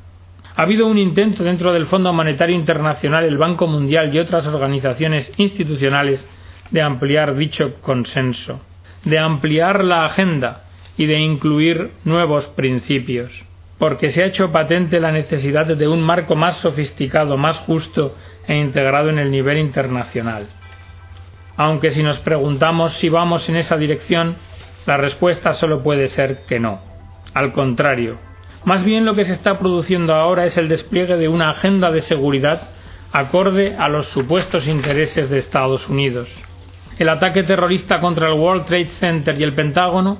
Ha 0.56 0.62
habido 0.62 0.86
un 0.86 0.98
intento 0.98 1.44
dentro 1.44 1.72
del 1.72 1.86
Fondo 1.86 2.12
Monetario 2.12 2.56
Internacional, 2.56 3.24
el 3.24 3.38
Banco 3.38 3.68
Mundial 3.68 4.12
y 4.12 4.18
otras 4.18 4.46
organizaciones 4.46 5.32
institucionales 5.36 6.26
de 6.70 6.82
ampliar 6.82 7.36
dicho 7.36 7.74
consenso, 7.80 8.60
de 9.04 9.18
ampliar 9.18 9.84
la 9.84 10.04
agenda 10.04 10.64
y 10.96 11.06
de 11.06 11.20
incluir 11.20 11.92
nuevos 12.04 12.46
principios, 12.46 13.32
porque 13.78 14.10
se 14.10 14.22
ha 14.22 14.26
hecho 14.26 14.50
patente 14.50 14.98
la 14.98 15.12
necesidad 15.12 15.66
de 15.66 15.86
un 15.86 16.02
marco 16.02 16.34
más 16.34 16.56
sofisticado, 16.56 17.36
más 17.36 17.58
justo 17.60 18.16
e 18.48 18.56
integrado 18.56 19.10
en 19.10 19.20
el 19.20 19.30
nivel 19.30 19.58
internacional. 19.58 20.48
Aunque 21.56 21.90
si 21.90 22.02
nos 22.02 22.18
preguntamos 22.18 22.94
si 22.94 23.08
vamos 23.08 23.48
en 23.48 23.54
esa 23.54 23.76
dirección, 23.76 24.36
la 24.86 24.96
respuesta 24.96 25.52
solo 25.52 25.84
puede 25.84 26.08
ser 26.08 26.46
que 26.46 26.58
no. 26.58 26.80
Al 27.34 27.52
contrario, 27.52 28.18
más 28.64 28.82
bien 28.82 29.04
lo 29.04 29.14
que 29.14 29.24
se 29.24 29.34
está 29.34 29.60
produciendo 29.60 30.14
ahora 30.14 30.46
es 30.46 30.56
el 30.56 30.68
despliegue 30.68 31.16
de 31.16 31.28
una 31.28 31.50
agenda 31.50 31.92
de 31.92 32.00
seguridad 32.00 32.70
acorde 33.12 33.76
a 33.76 33.88
los 33.88 34.08
supuestos 34.08 34.66
intereses 34.66 35.30
de 35.30 35.38
Estados 35.38 35.88
Unidos 35.88 36.28
el 36.98 37.08
ataque 37.08 37.44
terrorista 37.44 38.00
contra 38.00 38.26
el 38.26 38.34
World 38.34 38.66
Trade 38.66 38.90
Center 38.98 39.40
y 39.40 39.44
el 39.44 39.54
Pentágono 39.54 40.18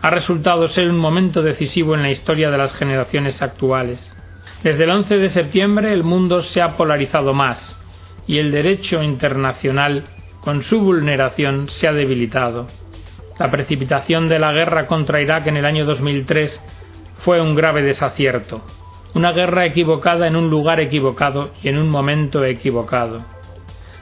ha 0.00 0.10
resultado 0.10 0.68
ser 0.68 0.88
un 0.88 0.96
momento 0.96 1.42
decisivo 1.42 1.94
en 1.94 2.02
la 2.02 2.10
historia 2.10 2.50
de 2.50 2.58
las 2.58 2.72
generaciones 2.72 3.42
actuales. 3.42 4.14
Desde 4.62 4.84
el 4.84 4.90
11 4.90 5.16
de 5.18 5.28
septiembre 5.30 5.92
el 5.92 6.04
mundo 6.04 6.42
se 6.42 6.60
ha 6.60 6.76
polarizado 6.76 7.32
más 7.32 7.76
y 8.26 8.38
el 8.38 8.52
derecho 8.52 9.02
internacional, 9.02 10.04
con 10.40 10.62
su 10.62 10.80
vulneración, 10.80 11.68
se 11.68 11.88
ha 11.88 11.92
debilitado. 11.92 12.68
La 13.38 13.50
precipitación 13.50 14.28
de 14.28 14.38
la 14.38 14.52
guerra 14.52 14.86
contra 14.86 15.20
Irak 15.20 15.46
en 15.46 15.56
el 15.56 15.64
año 15.64 15.84
2003 15.86 16.62
fue 17.24 17.40
un 17.40 17.54
grave 17.54 17.82
desacierto, 17.82 18.62
una 19.14 19.32
guerra 19.32 19.66
equivocada 19.66 20.26
en 20.26 20.36
un 20.36 20.50
lugar 20.50 20.80
equivocado 20.80 21.50
y 21.62 21.68
en 21.68 21.78
un 21.78 21.88
momento 21.88 22.44
equivocado 22.44 23.22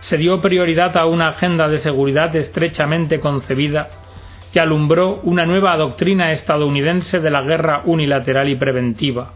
se 0.00 0.16
dio 0.16 0.40
prioridad 0.40 0.96
a 0.96 1.06
una 1.06 1.28
agenda 1.28 1.68
de 1.68 1.78
seguridad 1.78 2.34
estrechamente 2.36 3.20
concebida 3.20 3.90
que 4.52 4.60
alumbró 4.60 5.20
una 5.24 5.44
nueva 5.44 5.76
doctrina 5.76 6.32
estadounidense 6.32 7.20
de 7.20 7.30
la 7.30 7.42
guerra 7.42 7.82
unilateral 7.84 8.48
y 8.48 8.56
preventiva. 8.56 9.32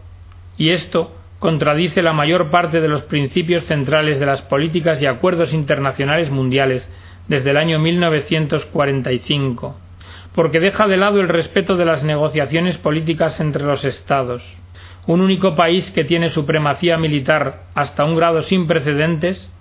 Y 0.56 0.70
esto 0.70 1.14
contradice 1.38 2.02
la 2.02 2.12
mayor 2.12 2.50
parte 2.50 2.80
de 2.80 2.88
los 2.88 3.02
principios 3.02 3.64
centrales 3.64 4.20
de 4.20 4.26
las 4.26 4.42
políticas 4.42 5.02
y 5.02 5.06
acuerdos 5.06 5.52
internacionales 5.52 6.30
mundiales 6.30 6.88
desde 7.26 7.50
el 7.50 7.56
año 7.56 7.78
1945, 7.78 9.76
porque 10.34 10.60
deja 10.60 10.86
de 10.86 10.96
lado 10.96 11.20
el 11.20 11.28
respeto 11.28 11.76
de 11.76 11.84
las 11.84 12.04
negociaciones 12.04 12.78
políticas 12.78 13.40
entre 13.40 13.64
los 13.64 13.84
Estados. 13.84 14.44
Un 15.06 15.20
único 15.20 15.56
país 15.56 15.90
que 15.90 16.04
tiene 16.04 16.30
supremacía 16.30 16.96
militar 16.96 17.64
hasta 17.74 18.04
un 18.04 18.14
grado 18.14 18.42
sin 18.42 18.68
precedentes 18.68 19.52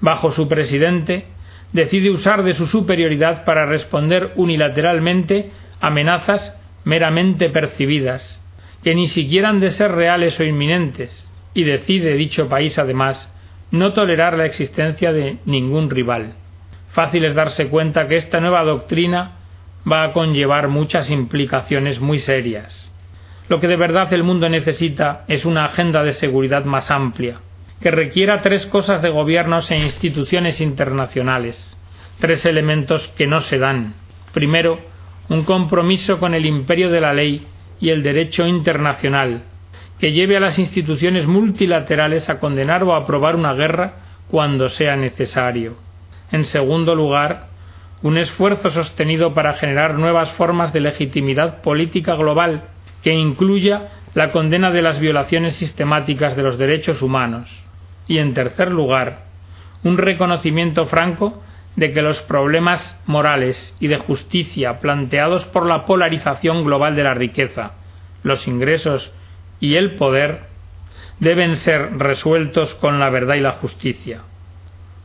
bajo 0.00 0.30
su 0.30 0.48
presidente, 0.48 1.26
decide 1.72 2.10
usar 2.10 2.42
de 2.44 2.54
su 2.54 2.66
superioridad 2.66 3.44
para 3.44 3.66
responder 3.66 4.32
unilateralmente 4.36 5.50
amenazas 5.80 6.58
meramente 6.84 7.50
percibidas, 7.50 8.40
que 8.86 8.94
ni 8.94 9.08
siquiera 9.08 9.48
han 9.48 9.58
de 9.58 9.70
ser 9.70 9.90
reales 9.90 10.38
o 10.38 10.44
inminentes, 10.44 11.28
y 11.54 11.64
decide 11.64 12.14
dicho 12.14 12.48
país 12.48 12.78
además 12.78 13.28
no 13.72 13.92
tolerar 13.92 14.38
la 14.38 14.46
existencia 14.46 15.12
de 15.12 15.38
ningún 15.44 15.90
rival. 15.90 16.34
Fácil 16.90 17.24
es 17.24 17.34
darse 17.34 17.66
cuenta 17.66 18.06
que 18.06 18.14
esta 18.14 18.38
nueva 18.38 18.62
doctrina 18.62 19.38
va 19.90 20.04
a 20.04 20.12
conllevar 20.12 20.68
muchas 20.68 21.10
implicaciones 21.10 21.98
muy 21.98 22.20
serias. 22.20 22.88
Lo 23.48 23.58
que 23.58 23.66
de 23.66 23.74
verdad 23.74 24.12
el 24.12 24.22
mundo 24.22 24.48
necesita 24.48 25.24
es 25.26 25.44
una 25.44 25.64
agenda 25.64 26.04
de 26.04 26.12
seguridad 26.12 26.64
más 26.64 26.88
amplia, 26.92 27.40
que 27.80 27.90
requiera 27.90 28.40
tres 28.40 28.66
cosas 28.66 29.02
de 29.02 29.10
gobiernos 29.10 29.68
e 29.72 29.78
instituciones 29.78 30.60
internacionales, 30.60 31.76
tres 32.20 32.46
elementos 32.46 33.08
que 33.18 33.26
no 33.26 33.40
se 33.40 33.58
dan. 33.58 33.94
Primero, 34.32 34.78
un 35.28 35.42
compromiso 35.42 36.20
con 36.20 36.34
el 36.34 36.46
imperio 36.46 36.88
de 36.88 37.00
la 37.00 37.12
ley 37.12 37.48
y 37.80 37.90
el 37.90 38.02
derecho 38.02 38.46
internacional, 38.46 39.42
que 39.98 40.12
lleve 40.12 40.36
a 40.36 40.40
las 40.40 40.58
instituciones 40.58 41.26
multilaterales 41.26 42.28
a 42.28 42.38
condenar 42.38 42.82
o 42.84 42.94
aprobar 42.94 43.36
una 43.36 43.54
guerra 43.54 43.94
cuando 44.30 44.68
sea 44.68 44.96
necesario. 44.96 45.76
En 46.32 46.44
segundo 46.44 46.94
lugar, 46.94 47.48
un 48.02 48.18
esfuerzo 48.18 48.70
sostenido 48.70 49.34
para 49.34 49.54
generar 49.54 49.98
nuevas 49.98 50.32
formas 50.32 50.72
de 50.72 50.80
legitimidad 50.80 51.62
política 51.62 52.14
global 52.14 52.64
que 53.02 53.14
incluya 53.14 53.88
la 54.14 54.32
condena 54.32 54.70
de 54.70 54.82
las 54.82 54.98
violaciones 54.98 55.54
sistemáticas 55.54 56.36
de 56.36 56.42
los 56.42 56.58
derechos 56.58 57.02
humanos. 57.02 57.62
Y 58.08 58.18
en 58.18 58.34
tercer 58.34 58.70
lugar, 58.70 59.24
un 59.84 59.98
reconocimiento 59.98 60.86
franco 60.86 61.42
de 61.76 61.92
que 61.92 62.02
los 62.02 62.20
problemas 62.22 62.98
morales 63.06 63.74
y 63.78 63.86
de 63.86 63.98
justicia 63.98 64.80
planteados 64.80 65.44
por 65.44 65.66
la 65.66 65.84
polarización 65.84 66.64
global 66.64 66.96
de 66.96 67.04
la 67.04 67.14
riqueza, 67.14 67.72
los 68.22 68.48
ingresos 68.48 69.12
y 69.60 69.76
el 69.76 69.96
poder 69.96 70.40
deben 71.20 71.56
ser 71.56 71.98
resueltos 71.98 72.74
con 72.74 72.98
la 72.98 73.10
verdad 73.10 73.36
y 73.36 73.40
la 73.40 73.52
justicia. 73.52 74.22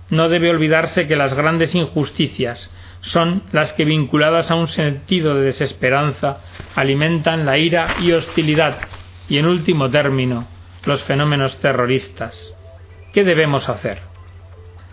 No 0.09 0.29
debe 0.29 0.49
olvidarse 0.49 1.07
que 1.07 1.15
las 1.15 1.33
grandes 1.33 1.75
injusticias 1.75 2.69
son 3.01 3.43
las 3.51 3.73
que 3.73 3.85
vinculadas 3.85 4.51
a 4.51 4.55
un 4.55 4.67
sentido 4.67 5.35
de 5.35 5.43
desesperanza 5.43 6.37
alimentan 6.75 7.45
la 7.45 7.57
ira 7.57 7.95
y 8.01 8.11
hostilidad 8.11 8.77
y 9.27 9.37
en 9.37 9.45
último 9.45 9.89
término 9.89 10.47
los 10.85 11.03
fenómenos 11.03 11.57
terroristas. 11.57 12.53
¿Qué 13.13 13.23
debemos 13.23 13.69
hacer? 13.69 14.10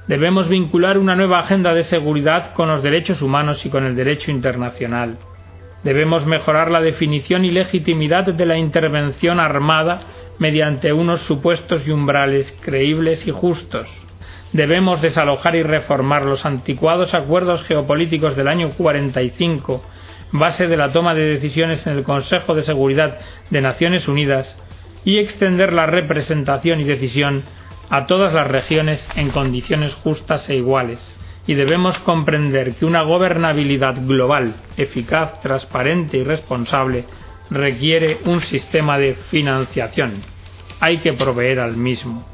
Debemos 0.09 0.49
vincular 0.49 0.97
una 0.97 1.15
nueva 1.15 1.41
agenda 1.41 1.75
de 1.75 1.85
seguridad 1.85 2.55
con 2.55 2.69
los 2.69 2.83
derechos 2.83 3.21
humanos 3.21 3.67
y 3.67 3.69
con 3.69 3.85
el 3.85 3.95
derecho 3.95 4.31
internacional. 4.31 5.19
Debemos 5.85 6.25
mejorar 6.25 6.71
la 6.71 6.81
definición 6.81 7.45
y 7.45 7.51
legitimidad 7.51 8.25
de 8.25 8.47
la 8.47 8.57
intervención 8.57 9.39
armada 9.39 10.01
mediante 10.39 10.95
unos 10.95 11.21
supuestos 11.21 11.87
y 11.87 11.91
umbrales 11.91 12.57
creíbles 12.63 13.27
y 13.27 13.33
justos. 13.33 13.87
Debemos 14.55 15.03
desalojar 15.03 15.55
y 15.57 15.63
reformar 15.63 16.25
los 16.25 16.47
anticuados 16.47 17.13
acuerdos 17.13 17.63
geopolíticos 17.65 18.35
del 18.35 18.49
año 18.49 18.71
45, 18.79 19.85
base 20.33 20.69
de 20.69 20.77
la 20.79 20.91
toma 20.91 21.13
de 21.13 21.35
decisiones 21.35 21.87
en 21.87 21.99
el 21.99 22.03
Consejo 22.03 22.55
de 22.55 22.63
Seguridad 22.63 23.19
de 23.51 23.61
Naciones 23.61 24.09
Unidas, 24.09 24.57
y 25.05 25.19
extender 25.19 25.75
la 25.75 25.85
representación 25.85 26.81
y 26.81 26.85
decisión 26.85 27.45
a 27.91 28.07
todas 28.07 28.33
las 28.33 28.47
regiones 28.47 29.09
en 29.15 29.31
condiciones 29.31 29.95
justas 29.95 30.49
e 30.49 30.57
iguales 30.57 31.01
y 31.47 31.55
debemos 31.55 31.99
comprender 32.01 32.75
que 32.75 32.85
una 32.85 33.03
gobernabilidad 33.03 33.97
global, 34.07 34.55
eficaz, 34.77 35.41
transparente 35.41 36.19
y 36.19 36.25
responsable 36.25 37.05
requiere 37.51 38.19
un 38.25 38.43
sistema 38.43 38.99
de 38.99 39.15
financiación. 39.31 40.23
Hay 40.81 40.99
que 40.99 41.15
proveer 41.15 41.61
al 41.61 41.77
mismo. 41.77 42.27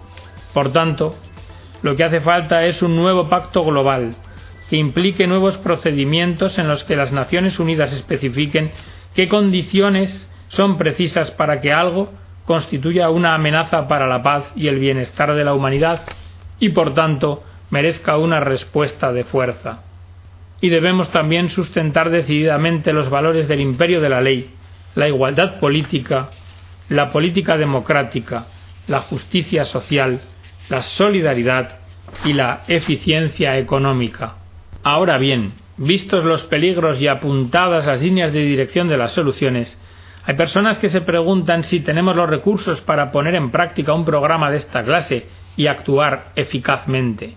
Por 0.52 0.73
tanto, 0.73 1.14
lo 1.82 1.94
que 1.94 2.04
hace 2.04 2.20
falta 2.20 2.64
es 2.66 2.82
un 2.82 2.96
nuevo 2.96 3.28
pacto 3.28 3.64
global 3.64 4.16
que 4.68 4.76
implique 4.76 5.26
nuevos 5.26 5.58
procedimientos 5.58 6.58
en 6.58 6.66
los 6.66 6.82
que 6.84 6.96
las 6.96 7.12
Naciones 7.12 7.61
Unidas 7.61 7.92
especifiquen 7.92 8.73
qué 9.14 9.28
condiciones 9.28 10.28
son 10.49 10.76
precisas 10.76 11.30
para 11.30 11.61
que 11.61 11.73
algo 11.73 12.12
constituya 12.44 13.10
una 13.10 13.34
amenaza 13.34 13.88
para 13.88 14.06
la 14.06 14.22
paz 14.22 14.44
y 14.54 14.68
el 14.68 14.78
bienestar 14.78 15.34
de 15.34 15.44
la 15.44 15.54
humanidad 15.54 16.02
y 16.58 16.70
por 16.70 16.94
tanto 16.94 17.42
merezca 17.70 18.18
una 18.18 18.40
respuesta 18.40 19.12
de 19.12 19.24
fuerza. 19.24 19.82
Y 20.60 20.68
debemos 20.68 21.10
también 21.10 21.50
sustentar 21.50 22.10
decididamente 22.10 22.92
los 22.92 23.10
valores 23.10 23.48
del 23.48 23.60
imperio 23.60 24.00
de 24.00 24.08
la 24.08 24.20
ley, 24.20 24.50
la 24.94 25.08
igualdad 25.08 25.58
política, 25.58 26.30
la 26.88 27.10
política 27.10 27.56
democrática, 27.56 28.46
la 28.86 29.00
justicia 29.00 29.64
social, 29.64 30.20
la 30.68 30.82
solidaridad 30.82 31.78
y 32.24 32.32
la 32.32 32.62
eficiencia 32.68 33.58
económica. 33.58 34.37
Ahora 34.83 35.18
bien, 35.18 35.54
vistos 35.76 36.24
los 36.24 36.44
peligros 36.44 37.00
y 37.00 37.09
apuntadas 37.09 37.87
las 37.87 38.02
líneas 38.02 38.33
de 38.33 38.44
dirección 38.44 38.88
de 38.88 38.98
las 38.98 39.12
soluciones, 39.12 39.78
hay 40.26 40.34
personas 40.34 40.78
que 40.78 40.88
se 40.88 41.02
preguntan 41.02 41.64
si 41.64 41.80
tenemos 41.80 42.16
los 42.16 42.28
recursos 42.28 42.80
para 42.80 43.12
poner 43.12 43.34
en 43.34 43.50
práctica 43.50 43.92
un 43.92 44.06
programa 44.06 44.50
de 44.50 44.56
esta 44.56 44.82
clase 44.82 45.26
y 45.56 45.66
actuar 45.66 46.32
eficazmente. 46.34 47.37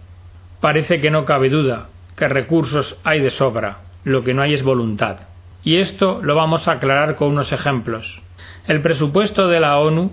Parece 0.61 1.01
que 1.01 1.11
no 1.11 1.25
cabe 1.25 1.49
duda 1.49 1.87
que 2.15 2.27
recursos 2.27 2.97
hay 3.03 3.19
de 3.19 3.29
sobra, 3.29 3.79
lo 4.03 4.23
que 4.23 4.33
no 4.33 4.41
hay 4.41 4.53
es 4.53 4.63
voluntad. 4.63 5.17
Y 5.63 5.77
esto 5.77 6.19
lo 6.21 6.35
vamos 6.35 6.67
a 6.67 6.73
aclarar 6.73 7.15
con 7.15 7.29
unos 7.29 7.51
ejemplos. 7.51 8.21
El 8.67 8.81
presupuesto 8.81 9.47
de 9.47 9.59
la 9.59 9.77
ONU 9.79 10.11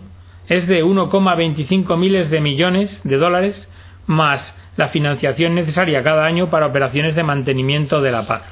es 0.48 0.66
de 0.66 0.84
1,25 0.84 1.96
miles 1.96 2.28
de 2.28 2.40
millones 2.40 3.00
de 3.04 3.16
dólares 3.16 3.70
más 4.06 4.54
la 4.76 4.88
financiación 4.88 5.54
necesaria 5.54 6.02
cada 6.02 6.26
año 6.26 6.50
para 6.50 6.66
operaciones 6.66 7.14
de 7.14 7.22
mantenimiento 7.22 8.02
de 8.02 8.10
la 8.10 8.26
paz. 8.26 8.42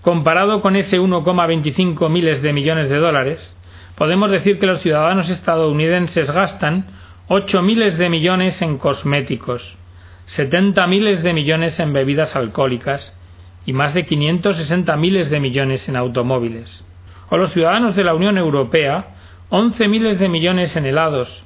Comparado 0.00 0.60
con 0.60 0.76
ese 0.76 1.00
1,25 1.00 2.08
miles 2.08 2.40
de 2.40 2.52
millones 2.52 2.88
de 2.88 2.96
dólares, 2.96 3.56
podemos 3.96 4.30
decir 4.30 4.58
que 4.58 4.66
los 4.66 4.80
ciudadanos 4.80 5.30
estadounidenses 5.30 6.30
gastan 6.30 6.86
8 7.28 7.62
miles 7.62 7.98
de 7.98 8.08
millones 8.08 8.60
en 8.62 8.78
cosméticos, 8.78 9.78
70 10.26 10.86
miles 10.86 11.22
de 11.22 11.32
millones 11.32 11.78
en 11.78 11.92
bebidas 11.92 12.36
alcohólicas 12.36 13.16
y 13.64 13.72
más 13.72 13.94
de 13.94 14.04
560 14.04 14.96
miles 14.96 15.30
de 15.30 15.40
millones 15.40 15.88
en 15.88 15.96
automóviles. 15.96 16.84
O 17.30 17.36
los 17.36 17.52
ciudadanos 17.52 17.96
de 17.96 18.04
la 18.04 18.14
Unión 18.14 18.36
Europea, 18.38 19.14
11 19.48 19.88
miles 19.88 20.18
de 20.18 20.28
millones 20.28 20.76
en 20.76 20.86
helados, 20.86 21.44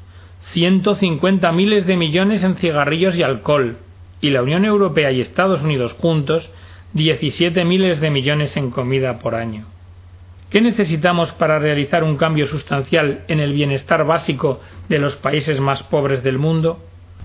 150 0.53 1.53
miles 1.53 1.87
de 1.87 1.97
millones 1.97 2.43
en 2.45 2.57
cigarrillos 2.57 3.17
y 3.17 3.23
alcohol, 3.23 3.79
y 4.21 4.31
la 4.31 4.43
Unión 4.43 4.65
Europea 4.65 5.13
y 5.13 5.21
Estados 5.21 5.63
Unidos 5.63 5.93
juntos, 5.93 6.51
17 6.95 7.65
miles 7.65 8.01
de 8.01 8.11
millones 8.11 8.57
en 8.57 8.71
comida 8.71 9.19
por 9.19 9.35
año. 9.35 9.67
¿Qué 10.51 10.61
necesitamos 10.61 11.33
para 11.33 11.59
realizar 11.59 12.05
un 12.05 12.17
cambio 12.17 12.47
sustancial 12.47 13.25
en 13.27 13.41
el 13.41 13.53
bienestar 13.53 14.05
básico 14.05 14.61
de 14.89 15.01
los 15.01 15.17
países 15.17 15.61
más 15.61 15.83
pobres 15.83 16.23
del 16.23 16.39
mundo? 16.39 16.79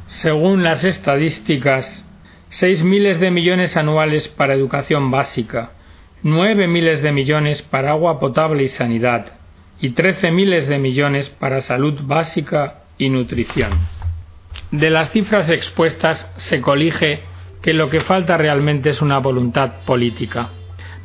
Según 0.08 0.64
las 0.64 0.84
estadísticas, 0.84 2.04
seis 2.50 2.84
miles 2.84 3.20
de 3.20 3.30
millones 3.30 3.78
anuales 3.78 4.28
para 4.28 4.56
educación 4.56 5.12
básica, 5.12 5.74
nueve 6.24 6.68
miles 6.68 7.04
de 7.04 7.12
millones 7.12 7.62
para 7.62 7.92
agua 7.92 8.20
potable 8.20 8.64
y 8.64 8.70
sanidad, 8.70 9.34
y 9.80 9.92
trece 9.92 10.32
miles 10.32 10.68
de 10.68 10.80
millones 10.80 11.30
para 11.30 11.62
salud 11.62 12.02
básica 12.04 12.86
y 12.98 13.10
nutrición. 13.10 13.72
De 14.72 14.90
las 14.90 15.12
cifras 15.12 15.50
expuestas 15.50 16.32
se 16.38 16.60
colige 16.60 17.22
que 17.62 17.74
lo 17.74 17.90
que 17.90 18.00
falta 18.00 18.36
realmente 18.36 18.90
es 18.90 19.02
una 19.02 19.20
voluntad 19.20 19.84
política. 19.86 20.50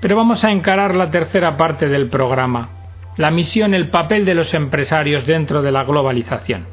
Pero 0.01 0.17
vamos 0.17 0.45
a 0.45 0.51
encarar 0.51 0.95
la 0.95 1.11
tercera 1.11 1.57
parte 1.57 1.89
del 1.89 2.09
programa, 2.09 2.71
la 3.17 3.31
misión, 3.31 3.75
el 3.75 3.89
papel 3.89 4.25
de 4.25 4.35
los 4.35 4.53
empresarios 4.55 5.27
dentro 5.27 5.63
de 5.63 5.73
la 5.73 5.85
globalización. 5.85 6.67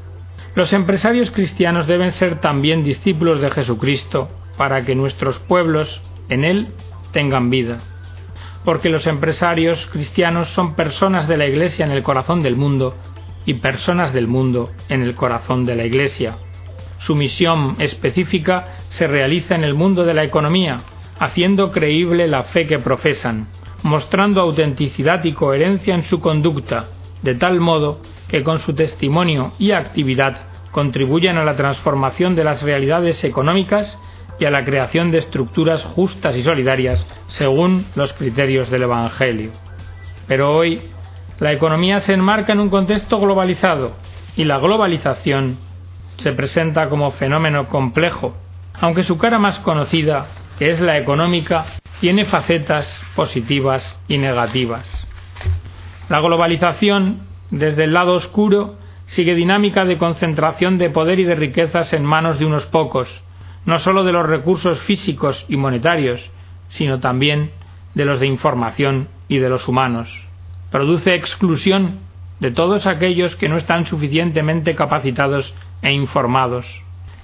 Los 0.55 0.73
empresarios 0.73 1.31
cristianos 1.31 1.87
deben 1.87 2.11
ser 2.11 2.39
también 2.39 2.83
discípulos 2.83 3.41
de 3.41 3.49
Jesucristo 3.49 4.29
para 4.57 4.85
que 4.85 4.93
nuestros 4.93 5.39
pueblos 5.39 6.01
en 6.29 6.43
Él 6.43 6.67
tengan 7.11 7.49
vida. 7.49 7.79
Porque 8.63 8.89
los 8.89 9.07
empresarios 9.07 9.87
cristianos 9.87 10.49
son 10.49 10.75
personas 10.75 11.27
de 11.27 11.37
la 11.37 11.47
Iglesia 11.47 11.85
en 11.85 11.91
el 11.91 12.03
corazón 12.03 12.43
del 12.43 12.55
mundo 12.55 12.95
y 13.45 13.55
personas 13.55 14.13
del 14.13 14.27
mundo 14.27 14.69
en 14.89 15.01
el 15.01 15.15
corazón 15.15 15.65
de 15.65 15.75
la 15.75 15.85
Iglesia. 15.85 16.37
Su 16.99 17.15
misión 17.15 17.75
específica 17.79 18.77
se 18.89 19.07
realiza 19.07 19.55
en 19.55 19.63
el 19.63 19.73
mundo 19.73 20.05
de 20.05 20.13
la 20.13 20.23
economía, 20.23 20.81
haciendo 21.23 21.71
creíble 21.71 22.27
la 22.27 22.43
fe 22.43 22.67
que 22.67 22.79
profesan, 22.79 23.47
mostrando 23.81 24.41
autenticidad 24.41 25.23
y 25.23 25.31
coherencia 25.31 25.95
en 25.95 26.03
su 26.03 26.19
conducta, 26.19 26.87
de 27.21 27.35
tal 27.35 27.61
modo 27.61 28.01
que 28.27 28.43
con 28.43 28.59
su 28.59 28.73
testimonio 28.75 29.53
y 29.57 29.71
actividad 29.71 30.47
contribuyen 30.71 31.37
a 31.37 31.45
la 31.45 31.55
transformación 31.55 32.35
de 32.35 32.43
las 32.43 32.61
realidades 32.61 33.23
económicas 33.23 33.97
y 34.37 34.45
a 34.45 34.51
la 34.51 34.65
creación 34.65 35.11
de 35.11 35.19
estructuras 35.19 35.83
justas 35.83 36.35
y 36.35 36.43
solidarias 36.43 37.07
según 37.27 37.85
los 37.95 38.11
criterios 38.13 38.69
del 38.69 38.83
Evangelio. 38.83 39.51
Pero 40.27 40.53
hoy 40.53 40.81
la 41.39 41.53
economía 41.53 41.99
se 41.99 42.13
enmarca 42.13 42.51
en 42.51 42.59
un 42.59 42.69
contexto 42.69 43.19
globalizado 43.19 43.93
y 44.35 44.43
la 44.43 44.57
globalización 44.57 45.57
se 46.17 46.33
presenta 46.33 46.89
como 46.89 47.11
fenómeno 47.11 47.69
complejo, 47.69 48.35
aunque 48.73 49.03
su 49.03 49.17
cara 49.17 49.39
más 49.39 49.59
conocida, 49.59 50.25
es 50.69 50.81
la 50.81 50.97
económica, 50.97 51.65
tiene 51.99 52.25
facetas 52.25 53.01
positivas 53.15 53.99
y 54.07 54.17
negativas. 54.17 55.07
La 56.09 56.19
globalización 56.19 57.33
desde 57.53 57.83
el 57.83 57.93
lado 57.93 58.13
oscuro, 58.13 58.77
sigue 59.05 59.35
dinámica 59.35 59.85
de 59.85 59.99
concentración 59.99 60.79
de 60.79 60.89
poder 60.89 61.19
y 61.19 61.23
de 61.23 61.35
riquezas 61.35 61.93
en 61.93 62.03
manos 62.03 62.39
de 62.39 62.45
unos 62.45 62.65
pocos, 62.65 63.23
no 63.63 63.77
sólo 63.77 64.03
de 64.03 64.11
los 64.11 64.25
recursos 64.25 64.79
físicos 64.81 65.45
y 65.47 65.55
monetarios, 65.55 66.31
sino 66.69 66.99
también 66.99 67.51
de 67.93 68.05
los 68.05 68.19
de 68.19 68.25
información 68.25 69.07
y 69.27 69.37
de 69.37 69.49
los 69.49 69.67
humanos. 69.67 70.09
Produce 70.71 71.13
exclusión 71.13 71.99
de 72.39 72.49
todos 72.49 72.87
aquellos 72.87 73.35
que 73.35 73.49
no 73.49 73.57
están 73.57 73.85
suficientemente 73.85 74.73
capacitados 74.73 75.53
e 75.83 75.91
informados. 75.91 76.65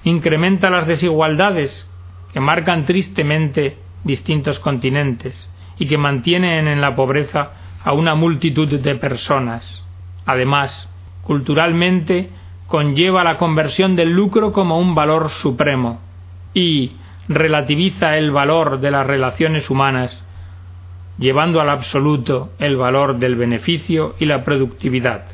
Incrementa 0.04 0.70
las 0.70 0.86
desigualdades 0.86 1.89
que 2.32 2.40
marcan 2.40 2.84
tristemente 2.84 3.78
distintos 4.04 4.58
continentes 4.60 5.50
y 5.78 5.86
que 5.86 5.98
mantienen 5.98 6.68
en 6.68 6.80
la 6.80 6.94
pobreza 6.94 7.52
a 7.82 7.92
una 7.92 8.14
multitud 8.14 8.68
de 8.68 8.94
personas. 8.96 9.84
Además, 10.26 10.88
culturalmente 11.22 12.30
conlleva 12.66 13.24
la 13.24 13.36
conversión 13.36 13.96
del 13.96 14.10
lucro 14.10 14.52
como 14.52 14.78
un 14.78 14.94
valor 14.94 15.30
supremo 15.30 16.00
y 16.54 16.92
relativiza 17.28 18.16
el 18.16 18.30
valor 18.30 18.80
de 18.80 18.90
las 18.90 19.06
relaciones 19.06 19.70
humanas, 19.70 20.24
llevando 21.18 21.60
al 21.60 21.70
absoluto 21.70 22.52
el 22.58 22.76
valor 22.76 23.18
del 23.18 23.36
beneficio 23.36 24.14
y 24.18 24.26
la 24.26 24.44
productividad. 24.44 25.24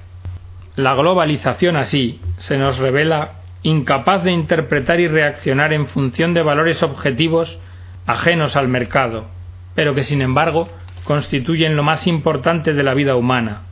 La 0.77 0.95
globalización 0.95 1.77
así 1.77 2.21
se 2.39 2.59
nos 2.59 2.79
revela 2.79 3.36
incapaz 3.63 4.23
de 4.25 4.33
interpretar 4.33 5.01
y 5.01 5.09
reaccionar 5.09 5.73
en 5.73 5.87
función 5.89 6.35
de 6.35 6.43
valores 6.43 6.83
objetivos 6.83 7.59
ajenos 8.07 8.57
al 8.57 8.69
mercado, 8.69 9.27
pero 9.75 9.95
que 9.95 10.03
sin 10.03 10.23
embargo 10.23 10.69
constituyen 11.05 11.77
lo 11.77 11.83
más 11.83 12.07
importante 12.07 12.75
de 12.75 12.83
la 12.83 12.95
vida 12.95 13.17
humana, 13.17 13.63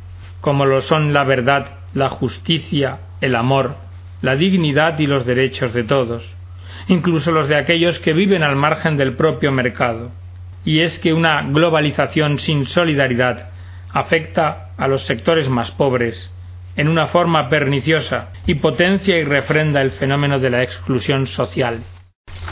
como 0.40 0.66
lo 0.66 0.80
son 0.80 1.12
la 1.12 1.24
verdad, 1.24 1.78
la 1.94 2.08
justicia, 2.08 2.98
el 3.20 3.34
amor, 3.34 3.76
la 4.22 4.36
dignidad 4.36 4.98
y 4.98 5.06
los 5.06 5.26
derechos 5.26 5.72
de 5.72 5.84
todos, 5.84 6.34
incluso 6.88 7.30
los 7.30 7.48
de 7.48 7.56
aquellos 7.56 7.98
que 8.00 8.12
viven 8.12 8.42
al 8.42 8.56
margen 8.56 8.96
del 8.96 9.14
propio 9.14 9.52
mercado. 9.52 10.10
Y 10.64 10.80
es 10.80 10.98
que 10.98 11.12
una 11.12 11.42
globalización 11.42 12.38
sin 12.38 12.66
solidaridad 12.66 13.50
afecta 13.92 14.70
a 14.76 14.88
los 14.88 15.02
sectores 15.02 15.48
más 15.48 15.70
pobres 15.72 16.34
en 16.76 16.88
una 16.88 17.08
forma 17.08 17.48
perniciosa 17.48 18.30
y 18.46 18.56
potencia 18.56 19.18
y 19.18 19.24
refrenda 19.24 19.80
el 19.80 19.92
fenómeno 19.92 20.38
de 20.38 20.50
la 20.50 20.62
exclusión 20.62 21.26
social. 21.26 21.82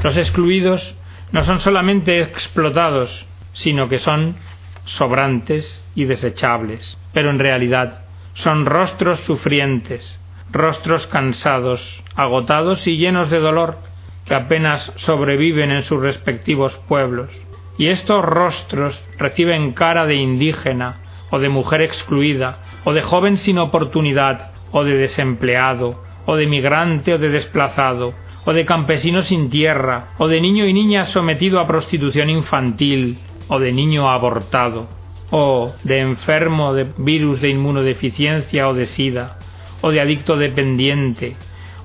Los 0.02 0.16
excluidos 0.16 0.96
no 1.32 1.42
son 1.42 1.61
solamente 1.61 2.20
explotados, 2.20 3.26
sino 3.52 3.88
que 3.88 3.98
son 3.98 4.37
sobrantes 4.85 5.85
y 5.94 6.04
desechables, 6.04 6.98
pero 7.12 7.30
en 7.30 7.38
realidad 7.38 8.04
son 8.35 8.66
rostros 8.66 9.20
sufrientes, 9.20 10.18
rostros 10.50 11.06
cansados, 11.06 12.02
agotados 12.14 12.87
y 12.87 12.96
llenos 12.96 13.30
de 13.30 13.40
dolor, 13.40 13.78
que 14.24 14.35
apenas 14.35 14.92
sobreviven 14.96 15.70
en 15.70 15.82
sus 15.82 16.00
respectivos 16.00 16.76
pueblos. 16.88 17.30
Y 17.78 17.88
estos 17.88 18.24
rostros 18.24 19.02
reciben 19.18 19.72
cara 19.72 20.06
de 20.06 20.14
indígena, 20.14 20.98
o 21.30 21.38
de 21.38 21.48
mujer 21.48 21.80
excluida, 21.80 22.58
o 22.85 22.92
de 22.92 23.03
joven 23.03 23.37
sin 23.37 23.59
oportunidad, 23.59 24.53
o 24.73 24.85
de 24.85 24.97
desempleado, 24.97 26.03
o 26.27 26.37
de 26.37 26.47
migrante 26.47 27.14
o 27.14 27.18
de 27.18 27.29
desplazado, 27.29 28.14
o 28.45 28.53
de 28.53 28.64
campesino 28.64 29.23
sin 29.23 29.51
tierra, 29.51 30.14
o 30.18 30.29
de 30.29 30.40
niño 30.40 30.66
y 30.66 30.73
niña 30.73 31.05
sometido 31.05 31.61
a 31.61 31.66
prostitución 31.66 32.31
infantil, 32.31 33.18
o 33.49 33.59
de 33.59 33.73
niño 33.73 34.11
abortado, 34.11 34.88
o 35.31 35.73
de 35.85 36.01
enfermo 36.01 36.75
de 36.75 36.87
virus 36.97 37.40
de 37.40 37.51
inmunodeficiencia 37.51 38.68
o 38.68 38.75
de 38.75 38.87
sida, 38.87 39.38
o 39.81 39.90
de 39.90 40.01
adicto 40.01 40.37
dependiente, 40.37 41.37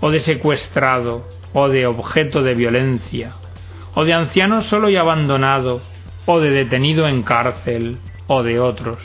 o 0.01 0.09
de 0.11 0.19
secuestrado, 0.19 1.27
o 1.53 1.69
de 1.69 1.85
objeto 1.87 2.43
de 2.43 2.53
violencia, 2.55 3.33
o 3.93 4.05
de 4.05 4.13
anciano 4.13 4.61
solo 4.61 4.89
y 4.89 4.95
abandonado, 4.95 5.81
o 6.25 6.39
de 6.39 6.51
detenido 6.51 7.07
en 7.07 7.23
cárcel, 7.23 7.97
o 8.27 8.43
de 8.43 8.59
otros. 8.59 8.99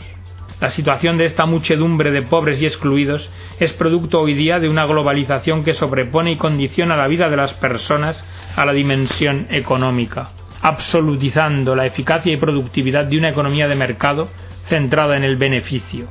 La 0.63 0.71
situación 0.71 1.19
de 1.19 1.25
esta 1.25 1.45
muchedumbre 1.45 2.13
de 2.13 2.23
pobres 2.23 2.63
y 2.63 2.67
excluidos 2.67 3.29
es 3.59 3.73
producto 3.73 4.21
hoy 4.21 4.35
día 4.35 4.61
de 4.61 4.69
una 4.69 4.87
globalización 4.87 5.65
que 5.65 5.75
sobrepone 5.75 6.31
y 6.31 6.37
condiciona 6.37 6.97
la 6.97 7.09
vida 7.09 7.29
de 7.29 7.37
las 7.37 7.53
personas 7.55 8.25
a 8.55 8.65
la 8.65 8.73
dimensión 8.73 9.49
económica, 9.51 10.31
absolutizando 10.61 11.75
la 11.75 11.87
eficacia 11.87 12.33
y 12.33 12.37
productividad 12.37 13.07
de 13.07 13.19
una 13.19 13.31
economía 13.31 13.67
de 13.67 13.75
mercado 13.75 14.29
centrada 14.67 15.17
en 15.17 15.25
el 15.25 15.37
beneficio. 15.37 16.07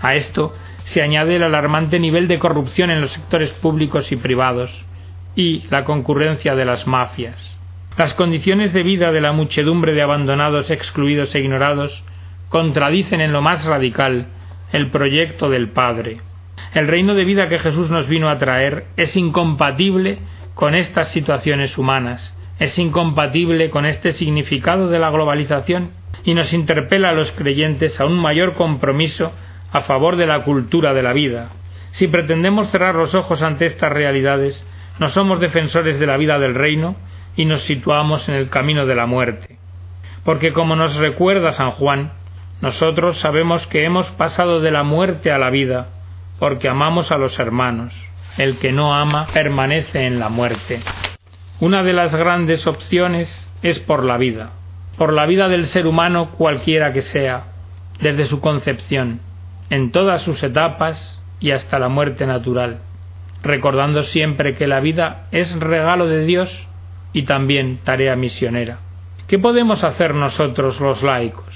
A 0.00 0.14
esto 0.14 0.54
se 0.84 1.02
añade 1.02 1.34
el 1.34 1.42
alarmante 1.42 1.98
nivel 1.98 2.28
de 2.28 2.38
corrupción 2.38 2.92
en 2.92 3.00
los 3.00 3.10
sectores 3.10 3.52
públicos 3.54 4.12
y 4.12 4.16
privados 4.16 4.86
y 5.34 5.64
la 5.68 5.82
concurrencia 5.82 6.54
de 6.54 6.64
las 6.64 6.86
mafias. 6.86 7.58
Las 7.96 8.14
condiciones 8.14 8.72
de 8.72 8.84
vida 8.84 9.10
de 9.10 9.20
la 9.20 9.32
muchedumbre 9.32 9.94
de 9.94 10.02
abandonados, 10.02 10.70
excluidos 10.70 11.34
e 11.34 11.40
ignorados 11.40 12.04
contradicen 12.50 13.20
en 13.20 13.32
lo 13.32 13.40
más 13.40 13.64
radical 13.64 14.26
el 14.72 14.90
proyecto 14.90 15.48
del 15.48 15.70
Padre. 15.70 16.20
El 16.74 16.88
reino 16.88 17.14
de 17.14 17.24
vida 17.24 17.48
que 17.48 17.58
Jesús 17.58 17.90
nos 17.90 18.08
vino 18.08 18.28
a 18.28 18.38
traer 18.38 18.86
es 18.96 19.16
incompatible 19.16 20.18
con 20.54 20.74
estas 20.74 21.08
situaciones 21.08 21.78
humanas, 21.78 22.36
es 22.58 22.78
incompatible 22.78 23.70
con 23.70 23.86
este 23.86 24.12
significado 24.12 24.88
de 24.88 24.98
la 24.98 25.10
globalización 25.10 25.92
y 26.24 26.34
nos 26.34 26.52
interpela 26.52 27.10
a 27.10 27.14
los 27.14 27.32
creyentes 27.32 28.00
a 28.00 28.04
un 28.04 28.18
mayor 28.20 28.54
compromiso 28.54 29.32
a 29.72 29.82
favor 29.82 30.16
de 30.16 30.26
la 30.26 30.42
cultura 30.42 30.92
de 30.92 31.02
la 31.02 31.12
vida. 31.12 31.50
Si 31.92 32.08
pretendemos 32.08 32.68
cerrar 32.70 32.96
los 32.96 33.14
ojos 33.14 33.42
ante 33.42 33.64
estas 33.64 33.92
realidades, 33.92 34.66
no 34.98 35.08
somos 35.08 35.40
defensores 35.40 36.00
de 36.00 36.06
la 36.06 36.16
vida 36.16 36.38
del 36.40 36.56
reino 36.56 36.96
y 37.36 37.44
nos 37.44 37.62
situamos 37.62 38.28
en 38.28 38.34
el 38.34 38.48
camino 38.48 38.86
de 38.86 38.94
la 38.96 39.06
muerte. 39.06 39.56
Porque 40.24 40.52
como 40.52 40.76
nos 40.76 40.96
recuerda 40.96 41.52
San 41.52 41.70
Juan, 41.70 42.12
nosotros 42.60 43.18
sabemos 43.18 43.66
que 43.66 43.84
hemos 43.84 44.10
pasado 44.10 44.60
de 44.60 44.70
la 44.70 44.82
muerte 44.82 45.32
a 45.32 45.38
la 45.38 45.50
vida, 45.50 45.88
porque 46.38 46.68
amamos 46.68 47.10
a 47.10 47.16
los 47.18 47.38
hermanos. 47.38 47.94
El 48.36 48.58
que 48.58 48.72
no 48.72 48.94
ama 48.94 49.26
permanece 49.32 50.06
en 50.06 50.18
la 50.18 50.28
muerte. 50.28 50.80
Una 51.60 51.82
de 51.82 51.92
las 51.92 52.14
grandes 52.14 52.66
opciones 52.66 53.48
es 53.62 53.78
por 53.78 54.04
la 54.04 54.16
vida, 54.18 54.50
por 54.96 55.12
la 55.12 55.26
vida 55.26 55.48
del 55.48 55.66
ser 55.66 55.86
humano 55.86 56.30
cualquiera 56.30 56.92
que 56.92 57.02
sea, 57.02 57.44
desde 58.00 58.26
su 58.26 58.40
concepción, 58.40 59.20
en 59.68 59.92
todas 59.92 60.22
sus 60.22 60.42
etapas 60.42 61.20
y 61.38 61.52
hasta 61.52 61.78
la 61.78 61.88
muerte 61.88 62.26
natural, 62.26 62.80
recordando 63.42 64.02
siempre 64.02 64.54
que 64.54 64.66
la 64.66 64.80
vida 64.80 65.26
es 65.32 65.58
regalo 65.58 66.06
de 66.06 66.24
Dios 66.24 66.68
y 67.12 67.22
también 67.22 67.80
tarea 67.84 68.16
misionera. 68.16 68.78
¿Qué 69.26 69.38
podemos 69.38 69.84
hacer 69.84 70.14
nosotros 70.14 70.80
los 70.80 71.02
laicos? 71.02 71.49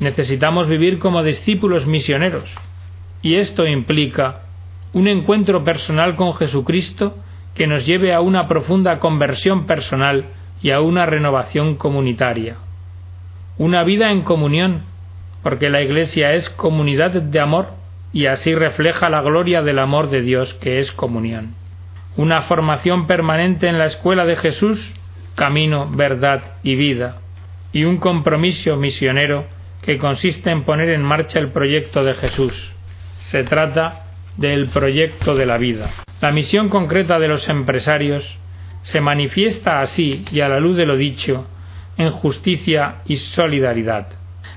Necesitamos 0.00 0.66
vivir 0.66 0.98
como 0.98 1.22
discípulos 1.22 1.86
misioneros, 1.86 2.50
y 3.20 3.34
esto 3.34 3.66
implica 3.66 4.40
un 4.94 5.06
encuentro 5.06 5.62
personal 5.62 6.16
con 6.16 6.34
Jesucristo 6.34 7.16
que 7.54 7.66
nos 7.66 7.84
lleve 7.84 8.14
a 8.14 8.22
una 8.22 8.48
profunda 8.48 8.98
conversión 8.98 9.66
personal 9.66 10.24
y 10.62 10.70
a 10.70 10.80
una 10.80 11.04
renovación 11.04 11.76
comunitaria. 11.76 12.56
Una 13.58 13.84
vida 13.84 14.10
en 14.10 14.22
comunión, 14.22 14.84
porque 15.42 15.68
la 15.68 15.82
Iglesia 15.82 16.32
es 16.32 16.48
comunidad 16.48 17.10
de 17.10 17.40
amor 17.40 17.68
y 18.10 18.24
así 18.24 18.54
refleja 18.54 19.10
la 19.10 19.20
gloria 19.20 19.62
del 19.62 19.78
amor 19.78 20.08
de 20.08 20.22
Dios 20.22 20.54
que 20.54 20.78
es 20.78 20.92
comunión. 20.92 21.54
Una 22.16 22.42
formación 22.42 23.06
permanente 23.06 23.68
en 23.68 23.78
la 23.78 23.86
escuela 23.86 24.24
de 24.24 24.36
Jesús, 24.36 24.94
camino, 25.34 25.90
verdad 25.90 26.42
y 26.62 26.74
vida, 26.74 27.18
y 27.72 27.84
un 27.84 27.98
compromiso 27.98 28.76
misionero 28.76 29.44
que 29.82 29.98
consiste 29.98 30.50
en 30.50 30.64
poner 30.64 30.90
en 30.90 31.02
marcha 31.02 31.38
el 31.38 31.50
proyecto 31.50 32.04
de 32.04 32.14
Jesús. 32.14 32.72
Se 33.20 33.44
trata 33.44 34.06
del 34.36 34.68
proyecto 34.68 35.34
de 35.34 35.46
la 35.46 35.58
vida. 35.58 35.90
La 36.20 36.32
misión 36.32 36.68
concreta 36.68 37.18
de 37.18 37.28
los 37.28 37.48
empresarios 37.48 38.38
se 38.82 39.00
manifiesta 39.00 39.80
así 39.80 40.24
y 40.30 40.40
a 40.40 40.48
la 40.48 40.60
luz 40.60 40.76
de 40.76 40.86
lo 40.86 40.96
dicho 40.96 41.46
en 41.96 42.10
justicia 42.10 43.02
y 43.06 43.16
solidaridad. 43.16 44.08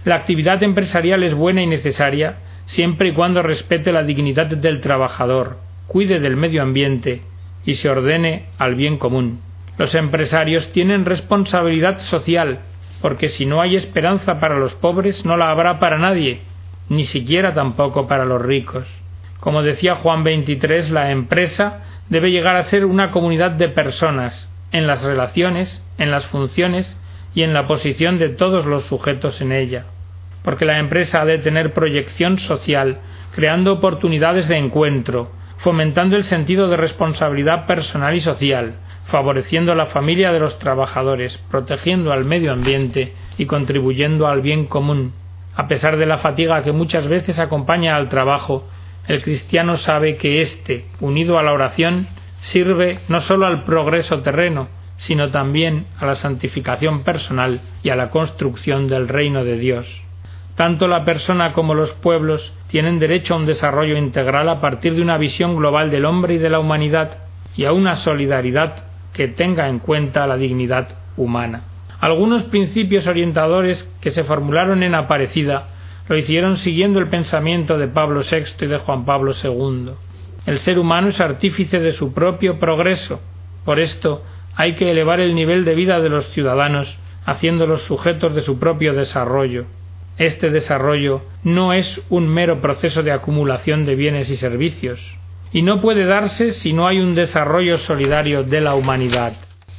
La 0.06 0.16
actividad 0.16 0.62
empresarial 0.64 1.24
es 1.24 1.34
buena 1.34 1.62
y 1.62 1.68
necesaria 1.68 2.38
siempre 2.66 3.10
y 3.10 3.14
cuando 3.14 3.42
respete 3.42 3.92
la 3.92 4.04
dignidad 4.04 4.48
del 4.48 4.82
trabajador, 4.82 5.58
cuide 5.88 6.20
del 6.20 6.38
medio 6.38 6.62
ambiente 6.62 7.22
y 7.66 7.76
se 7.76 7.90
ordene 7.90 8.48
al 8.58 8.76
bien 8.76 8.98
común. 8.98 9.42
Los 9.78 9.96
empresarios 9.96 10.72
tienen 10.72 11.06
responsabilidad 11.06 12.00
social 12.00 12.60
porque 13.04 13.28
si 13.28 13.46
no 13.46 13.60
hay 13.60 13.76
esperanza 13.76 14.40
para 14.40 14.58
los 14.58 14.76
pobres, 14.76 15.26
no 15.26 15.36
la 15.36 15.52
habrá 15.52 15.78
para 15.78 15.98
nadie, 15.98 16.40
ni 16.88 17.04
siquiera 17.04 17.54
tampoco 17.54 18.08
para 18.08 18.24
los 18.24 18.42
ricos. 18.42 18.88
Como 19.42 19.62
decía 19.62 19.96
Juan 19.96 20.24
23, 20.24 20.90
la 20.90 21.12
empresa 21.12 21.82
debe 22.08 22.32
llegar 22.32 22.56
a 22.56 22.64
ser 22.64 22.86
una 22.86 23.12
comunidad 23.12 23.52
de 23.52 23.68
personas, 23.68 24.50
en 24.72 24.88
las 24.88 25.04
relaciones, 25.04 25.84
en 25.98 26.12
las 26.12 26.26
funciones 26.28 26.98
y 27.36 27.42
en 27.42 27.54
la 27.54 27.68
posición 27.68 28.20
de 28.20 28.30
todos 28.30 28.66
los 28.66 28.86
sujetos 28.86 29.42
en 29.42 29.52
ella. 29.52 29.84
Porque 30.42 30.64
la 30.64 30.80
empresa 30.80 31.24
ha 31.24 31.26
de 31.26 31.40
tener 31.40 31.74
proyección 31.74 32.38
social, 32.38 33.00
creando 33.36 33.74
oportunidades 33.74 34.48
de 34.48 34.60
encuentro, 34.60 35.30
fomentando 35.58 36.16
el 36.16 36.24
sentido 36.24 36.70
de 36.70 36.78
responsabilidad 36.78 37.66
personal 37.66 38.16
y 38.16 38.22
social, 38.22 38.76
favoreciendo 39.06 39.72
a 39.72 39.76
la 39.76 39.88
familia 39.88 40.32
de 40.32 40.40
los 40.40 40.60
trabajadores, 40.60 41.38
protegiendo 41.50 42.12
al 42.12 42.26
medio 42.26 42.52
ambiente 42.52 43.14
y 43.38 43.46
contribuyendo 43.46 44.28
al 44.28 44.42
bien 44.42 44.66
común. 44.66 45.14
A 45.56 45.68
pesar 45.68 45.98
de 45.98 46.06
la 46.06 46.18
fatiga 46.18 46.64
que 46.64 46.72
muchas 46.72 47.08
veces 47.08 47.40
acompaña 47.40 47.96
al 47.96 48.10
trabajo, 48.10 48.68
El 49.08 49.22
cristiano 49.22 49.76
sabe 49.76 50.16
que 50.16 50.42
éste, 50.42 50.86
unido 51.02 51.38
a 51.38 51.44
la 51.44 51.52
oración, 51.52 52.08
sirve 52.40 53.00
no 53.10 53.20
sólo 53.20 53.46
al 53.46 53.66
progreso 53.66 54.22
terreno, 54.22 54.70
sino 54.96 55.30
también 55.30 55.88
a 56.00 56.06
la 56.06 56.16
santificación 56.16 57.04
personal 57.04 57.62
y 57.84 57.90
a 57.90 57.98
la 57.98 58.10
construcción 58.10 58.88
del 58.88 59.10
reino 59.10 59.44
de 59.44 59.58
Dios. 59.58 60.04
Tanto 60.56 60.88
la 60.88 61.04
persona 61.04 61.52
como 61.52 61.74
los 61.74 61.92
pueblos 61.94 62.54
tienen 62.68 63.00
derecho 63.00 63.34
a 63.34 63.38
un 63.38 63.46
desarrollo 63.46 63.98
integral 63.98 64.48
a 64.48 64.62
partir 64.62 64.96
de 64.96 65.02
una 65.02 65.18
visión 65.18 65.58
global 65.58 65.92
del 65.92 66.06
hombre 66.06 66.36
y 66.36 66.38
de 66.38 66.50
la 66.50 66.60
humanidad 66.60 67.18
y 67.58 67.66
a 67.66 67.74
una 67.74 67.98
solidaridad 67.98 68.86
que 69.14 69.28
tenga 69.28 69.70
en 69.70 69.80
cuenta 69.80 70.28
la 70.28 70.38
dignidad 70.38 70.90
humana. 71.16 71.64
Algunos 72.00 72.44
principios 72.44 73.08
orientadores 73.08 73.90
que 74.02 74.12
se 74.12 74.24
formularon 74.24 74.84
en 74.84 74.96
Aparecida 74.96 75.70
lo 76.10 76.18
hicieron 76.18 76.58
siguiendo 76.58 77.00
el 77.00 77.08
pensamiento 77.08 77.78
de 77.78 77.88
Pablo 77.88 78.22
VI 78.30 78.66
y 78.66 78.68
de 78.68 78.80
Juan 78.80 79.06
Pablo 79.06 79.32
II. 79.42 79.92
El 80.46 80.60
ser 80.60 80.80
humano 80.80 81.08
es 81.08 81.22
artífice 81.22 81.80
de 81.80 81.94
su 81.94 82.14
propio 82.14 82.60
progreso. 82.60 83.22
Por 83.64 83.80
esto 83.80 84.24
hay 84.56 84.76
que 84.76 84.92
elevar 84.92 85.22
el 85.22 85.34
nivel 85.34 85.64
de 85.64 85.76
vida 85.76 86.02
de 86.02 86.10
los 86.10 86.30
ciudadanos, 86.32 87.00
haciéndolos 87.26 87.84
sujetos 87.84 88.36
de 88.36 88.42
su 88.42 88.60
propio 88.60 88.94
desarrollo. 88.94 89.66
Este 90.18 90.50
desarrollo 90.50 91.22
no 91.44 91.74
es 91.74 92.02
un 92.10 92.28
mero 92.28 92.62
proceso 92.62 93.02
de 93.02 93.12
acumulación 93.12 93.86
de 93.86 93.96
bienes 93.96 94.30
y 94.30 94.36
servicios, 94.36 95.00
y 95.54 95.62
no 95.62 95.80
puede 95.80 96.06
darse 96.06 96.52
si 96.52 96.74
no 96.74 96.88
hay 96.88 97.00
un 97.00 97.14
desarrollo 97.14 97.78
solidario 97.78 98.44
de 98.44 98.60
la 98.60 98.74
humanidad. 98.74 99.34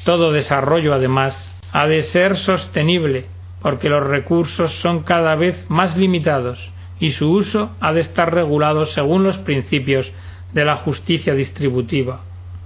Todo 0.04 0.32
desarrollo, 0.32 0.94
además, 0.94 1.50
ha 1.72 1.88
de 1.88 2.02
ser 2.02 2.36
sostenible, 2.36 3.26
porque 3.60 3.88
los 3.88 4.06
recursos 4.06 4.72
son 4.80 5.02
cada 5.02 5.34
vez 5.34 5.68
más 5.68 5.96
limitados 5.96 6.70
y 7.00 7.10
su 7.10 7.28
uso 7.28 7.72
ha 7.80 7.92
de 7.92 8.00
estar 8.00 8.32
regulado 8.32 8.86
según 8.86 9.24
los 9.24 9.38
principios 9.38 10.12
de 10.52 10.64
la 10.64 10.76
justicia 10.76 11.34
distributiva. 11.34 12.20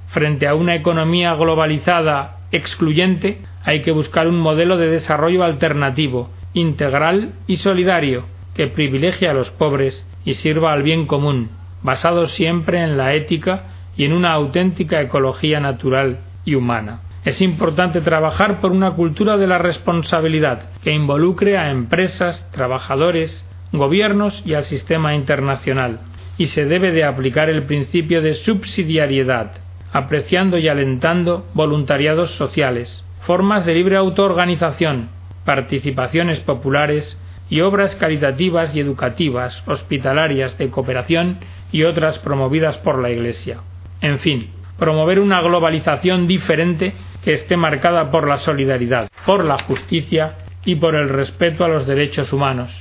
Frente 0.08 0.46
a 0.46 0.54
una 0.54 0.74
economía 0.74 1.34
globalizada 1.34 2.40
excluyente, 2.52 3.40
hay 3.64 3.80
que 3.80 3.92
buscar 3.92 4.28
un 4.28 4.38
modelo 4.38 4.76
de 4.76 4.88
desarrollo 4.88 5.44
alternativo, 5.44 6.28
integral 6.52 7.32
y 7.46 7.56
solidario, 7.56 8.24
que 8.54 8.66
privilegie 8.66 9.28
a 9.28 9.34
los 9.34 9.50
pobres 9.50 10.06
y 10.24 10.34
sirva 10.34 10.72
al 10.72 10.82
bien 10.82 11.06
común, 11.06 11.50
basado 11.82 12.26
siempre 12.26 12.82
en 12.82 12.96
la 12.96 13.14
ética 13.14 13.64
y 13.96 14.04
en 14.04 14.12
una 14.12 14.32
auténtica 14.32 15.00
ecología 15.00 15.60
natural 15.60 16.20
y 16.44 16.54
humana. 16.54 17.00
Es 17.24 17.42
importante 17.42 18.00
trabajar 18.00 18.60
por 18.60 18.70
una 18.70 18.92
cultura 18.92 19.36
de 19.36 19.46
la 19.46 19.58
responsabilidad 19.58 20.70
que 20.82 20.92
involucre 20.92 21.58
a 21.58 21.70
empresas, 21.70 22.48
trabajadores, 22.52 23.44
gobiernos 23.72 24.42
y 24.46 24.54
al 24.54 24.64
sistema 24.64 25.14
internacional, 25.14 26.00
y 26.38 26.46
se 26.46 26.64
debe 26.64 26.92
de 26.92 27.04
aplicar 27.04 27.50
el 27.50 27.64
principio 27.64 28.22
de 28.22 28.34
subsidiariedad, 28.34 29.52
apreciando 29.92 30.58
y 30.58 30.68
alentando 30.68 31.46
voluntariados 31.54 32.36
sociales, 32.36 33.04
formas 33.20 33.66
de 33.66 33.74
libre 33.74 33.96
autoorganización, 33.96 35.10
participaciones 35.44 36.40
populares 36.40 37.18
y 37.50 37.60
obras 37.60 37.96
caritativas 37.96 38.74
y 38.76 38.80
educativas, 38.80 39.62
hospitalarias, 39.66 40.56
de 40.58 40.70
cooperación 40.70 41.38
y 41.72 41.84
otras 41.84 42.18
promovidas 42.18 42.78
por 42.78 43.00
la 43.00 43.10
Iglesia. 43.10 43.60
En 44.00 44.18
fin, 44.18 44.50
promover 44.78 45.20
una 45.20 45.40
globalización 45.40 46.26
diferente 46.26 46.94
que 47.24 47.32
esté 47.32 47.56
marcada 47.56 48.10
por 48.10 48.28
la 48.28 48.38
solidaridad, 48.38 49.08
por 49.26 49.44
la 49.44 49.58
justicia 49.58 50.36
y 50.64 50.76
por 50.76 50.94
el 50.94 51.08
respeto 51.08 51.64
a 51.64 51.68
los 51.68 51.86
derechos 51.86 52.32
humanos, 52.32 52.72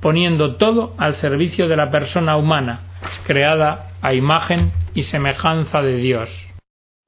poniendo 0.00 0.56
todo 0.56 0.94
al 0.98 1.14
servicio 1.14 1.68
de 1.68 1.76
la 1.76 1.90
persona 1.90 2.36
humana, 2.36 2.80
creada 3.26 3.92
a 4.02 4.14
imagen 4.14 4.72
y 4.94 5.02
semejanza 5.02 5.82
de 5.82 5.96
Dios. 5.96 6.30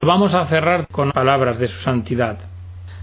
Vamos 0.01 0.33
a 0.33 0.45
cerrar 0.45 0.87
con 0.87 1.11
palabras 1.11 1.59
de 1.59 1.67
su 1.67 1.79
santidad. 1.81 2.39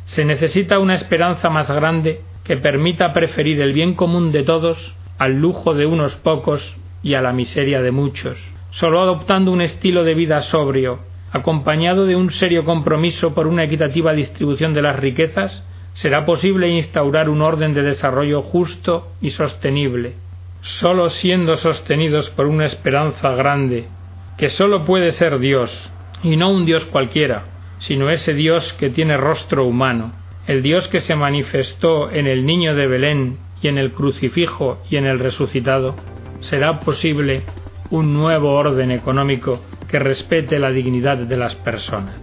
Se 0.07 0.25
necesita 0.25 0.79
una 0.79 0.95
esperanza 0.95 1.49
más 1.49 1.71
grande 1.71 2.23
que 2.43 2.57
permita 2.57 3.12
preferir 3.12 3.61
el 3.61 3.73
bien 3.73 3.95
común 3.95 4.33
de 4.33 4.43
todos 4.43 4.95
al 5.19 5.35
lujo 5.35 5.75
de 5.75 5.87
unos 5.87 6.17
pocos 6.17 6.77
y 7.02 7.14
a 7.14 7.22
la 7.22 7.32
miseria 7.32 7.80
de 7.82 7.90
muchos. 7.90 8.38
Solo 8.70 9.00
adoptando 9.00 9.50
un 9.50 9.61
estilo 9.61 10.04
de 10.04 10.14
vida 10.14 10.40
sobrio, 10.40 11.00
acompañado 11.32 12.06
de 12.06 12.16
un 12.16 12.30
serio 12.30 12.64
compromiso 12.64 13.34
por 13.34 13.46
una 13.46 13.64
equitativa 13.64 14.12
distribución 14.12 14.74
de 14.74 14.82
las 14.82 14.96
riquezas, 14.96 15.66
será 15.94 16.24
posible 16.24 16.68
instaurar 16.68 17.28
un 17.28 17.42
orden 17.42 17.74
de 17.74 17.82
desarrollo 17.82 18.42
justo 18.42 19.08
y 19.20 19.30
sostenible, 19.30 20.14
sólo 20.61 21.11
siendo 21.11 21.56
sostenidos 21.56 22.30
por 22.30 22.46
una 22.46 22.66
esperanza 22.66 23.30
grande, 23.34 23.88
que 24.37 24.48
sólo 24.48 24.84
puede 24.84 25.12
ser 25.12 25.38
Dios, 25.38 25.92
y 26.22 26.37
no 26.37 26.50
un 26.50 26.66
Dios 26.66 26.84
cualquiera, 26.87 27.44
sino 27.78 28.11
ese 28.11 28.34
Dios 28.34 28.72
que 28.74 28.90
tiene 28.90 29.16
rostro 29.16 29.64
humano, 29.64 30.12
el 30.46 30.62
Dios 30.62 30.88
que 30.88 31.00
se 31.00 31.14
manifestó 31.14 32.11
en 32.11 32.26
el 32.26 32.46
niño 32.46 32.74
de 32.74 32.87
Belén 32.87 33.38
y 33.61 33.68
en 33.68 33.76
el 33.76 33.92
crucifijo 33.92 34.78
y 34.88 34.96
en 34.96 35.06
el 35.06 35.18
resucitado, 35.18 35.94
será 36.40 36.81
posible 36.81 37.42
un 37.90 38.12
nuevo 38.14 38.55
orden 38.55 38.90
económico 38.90 39.61
que 39.88 39.98
respete 39.98 40.59
la 40.59 40.70
dignidad 40.70 41.16
de 41.16 41.37
las 41.37 41.55
personas. 41.57 42.16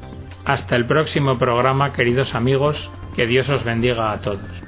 Hasta 0.45 0.75
el 0.75 0.85
próximo 0.85 1.37
programa, 1.37 1.91
queridos 1.91 2.35
amigos, 2.35 2.91
que 3.15 3.25
Dios 3.25 3.49
os 3.49 3.63
bendiga 3.63 4.11
a 4.11 4.21
todos. 4.21 4.64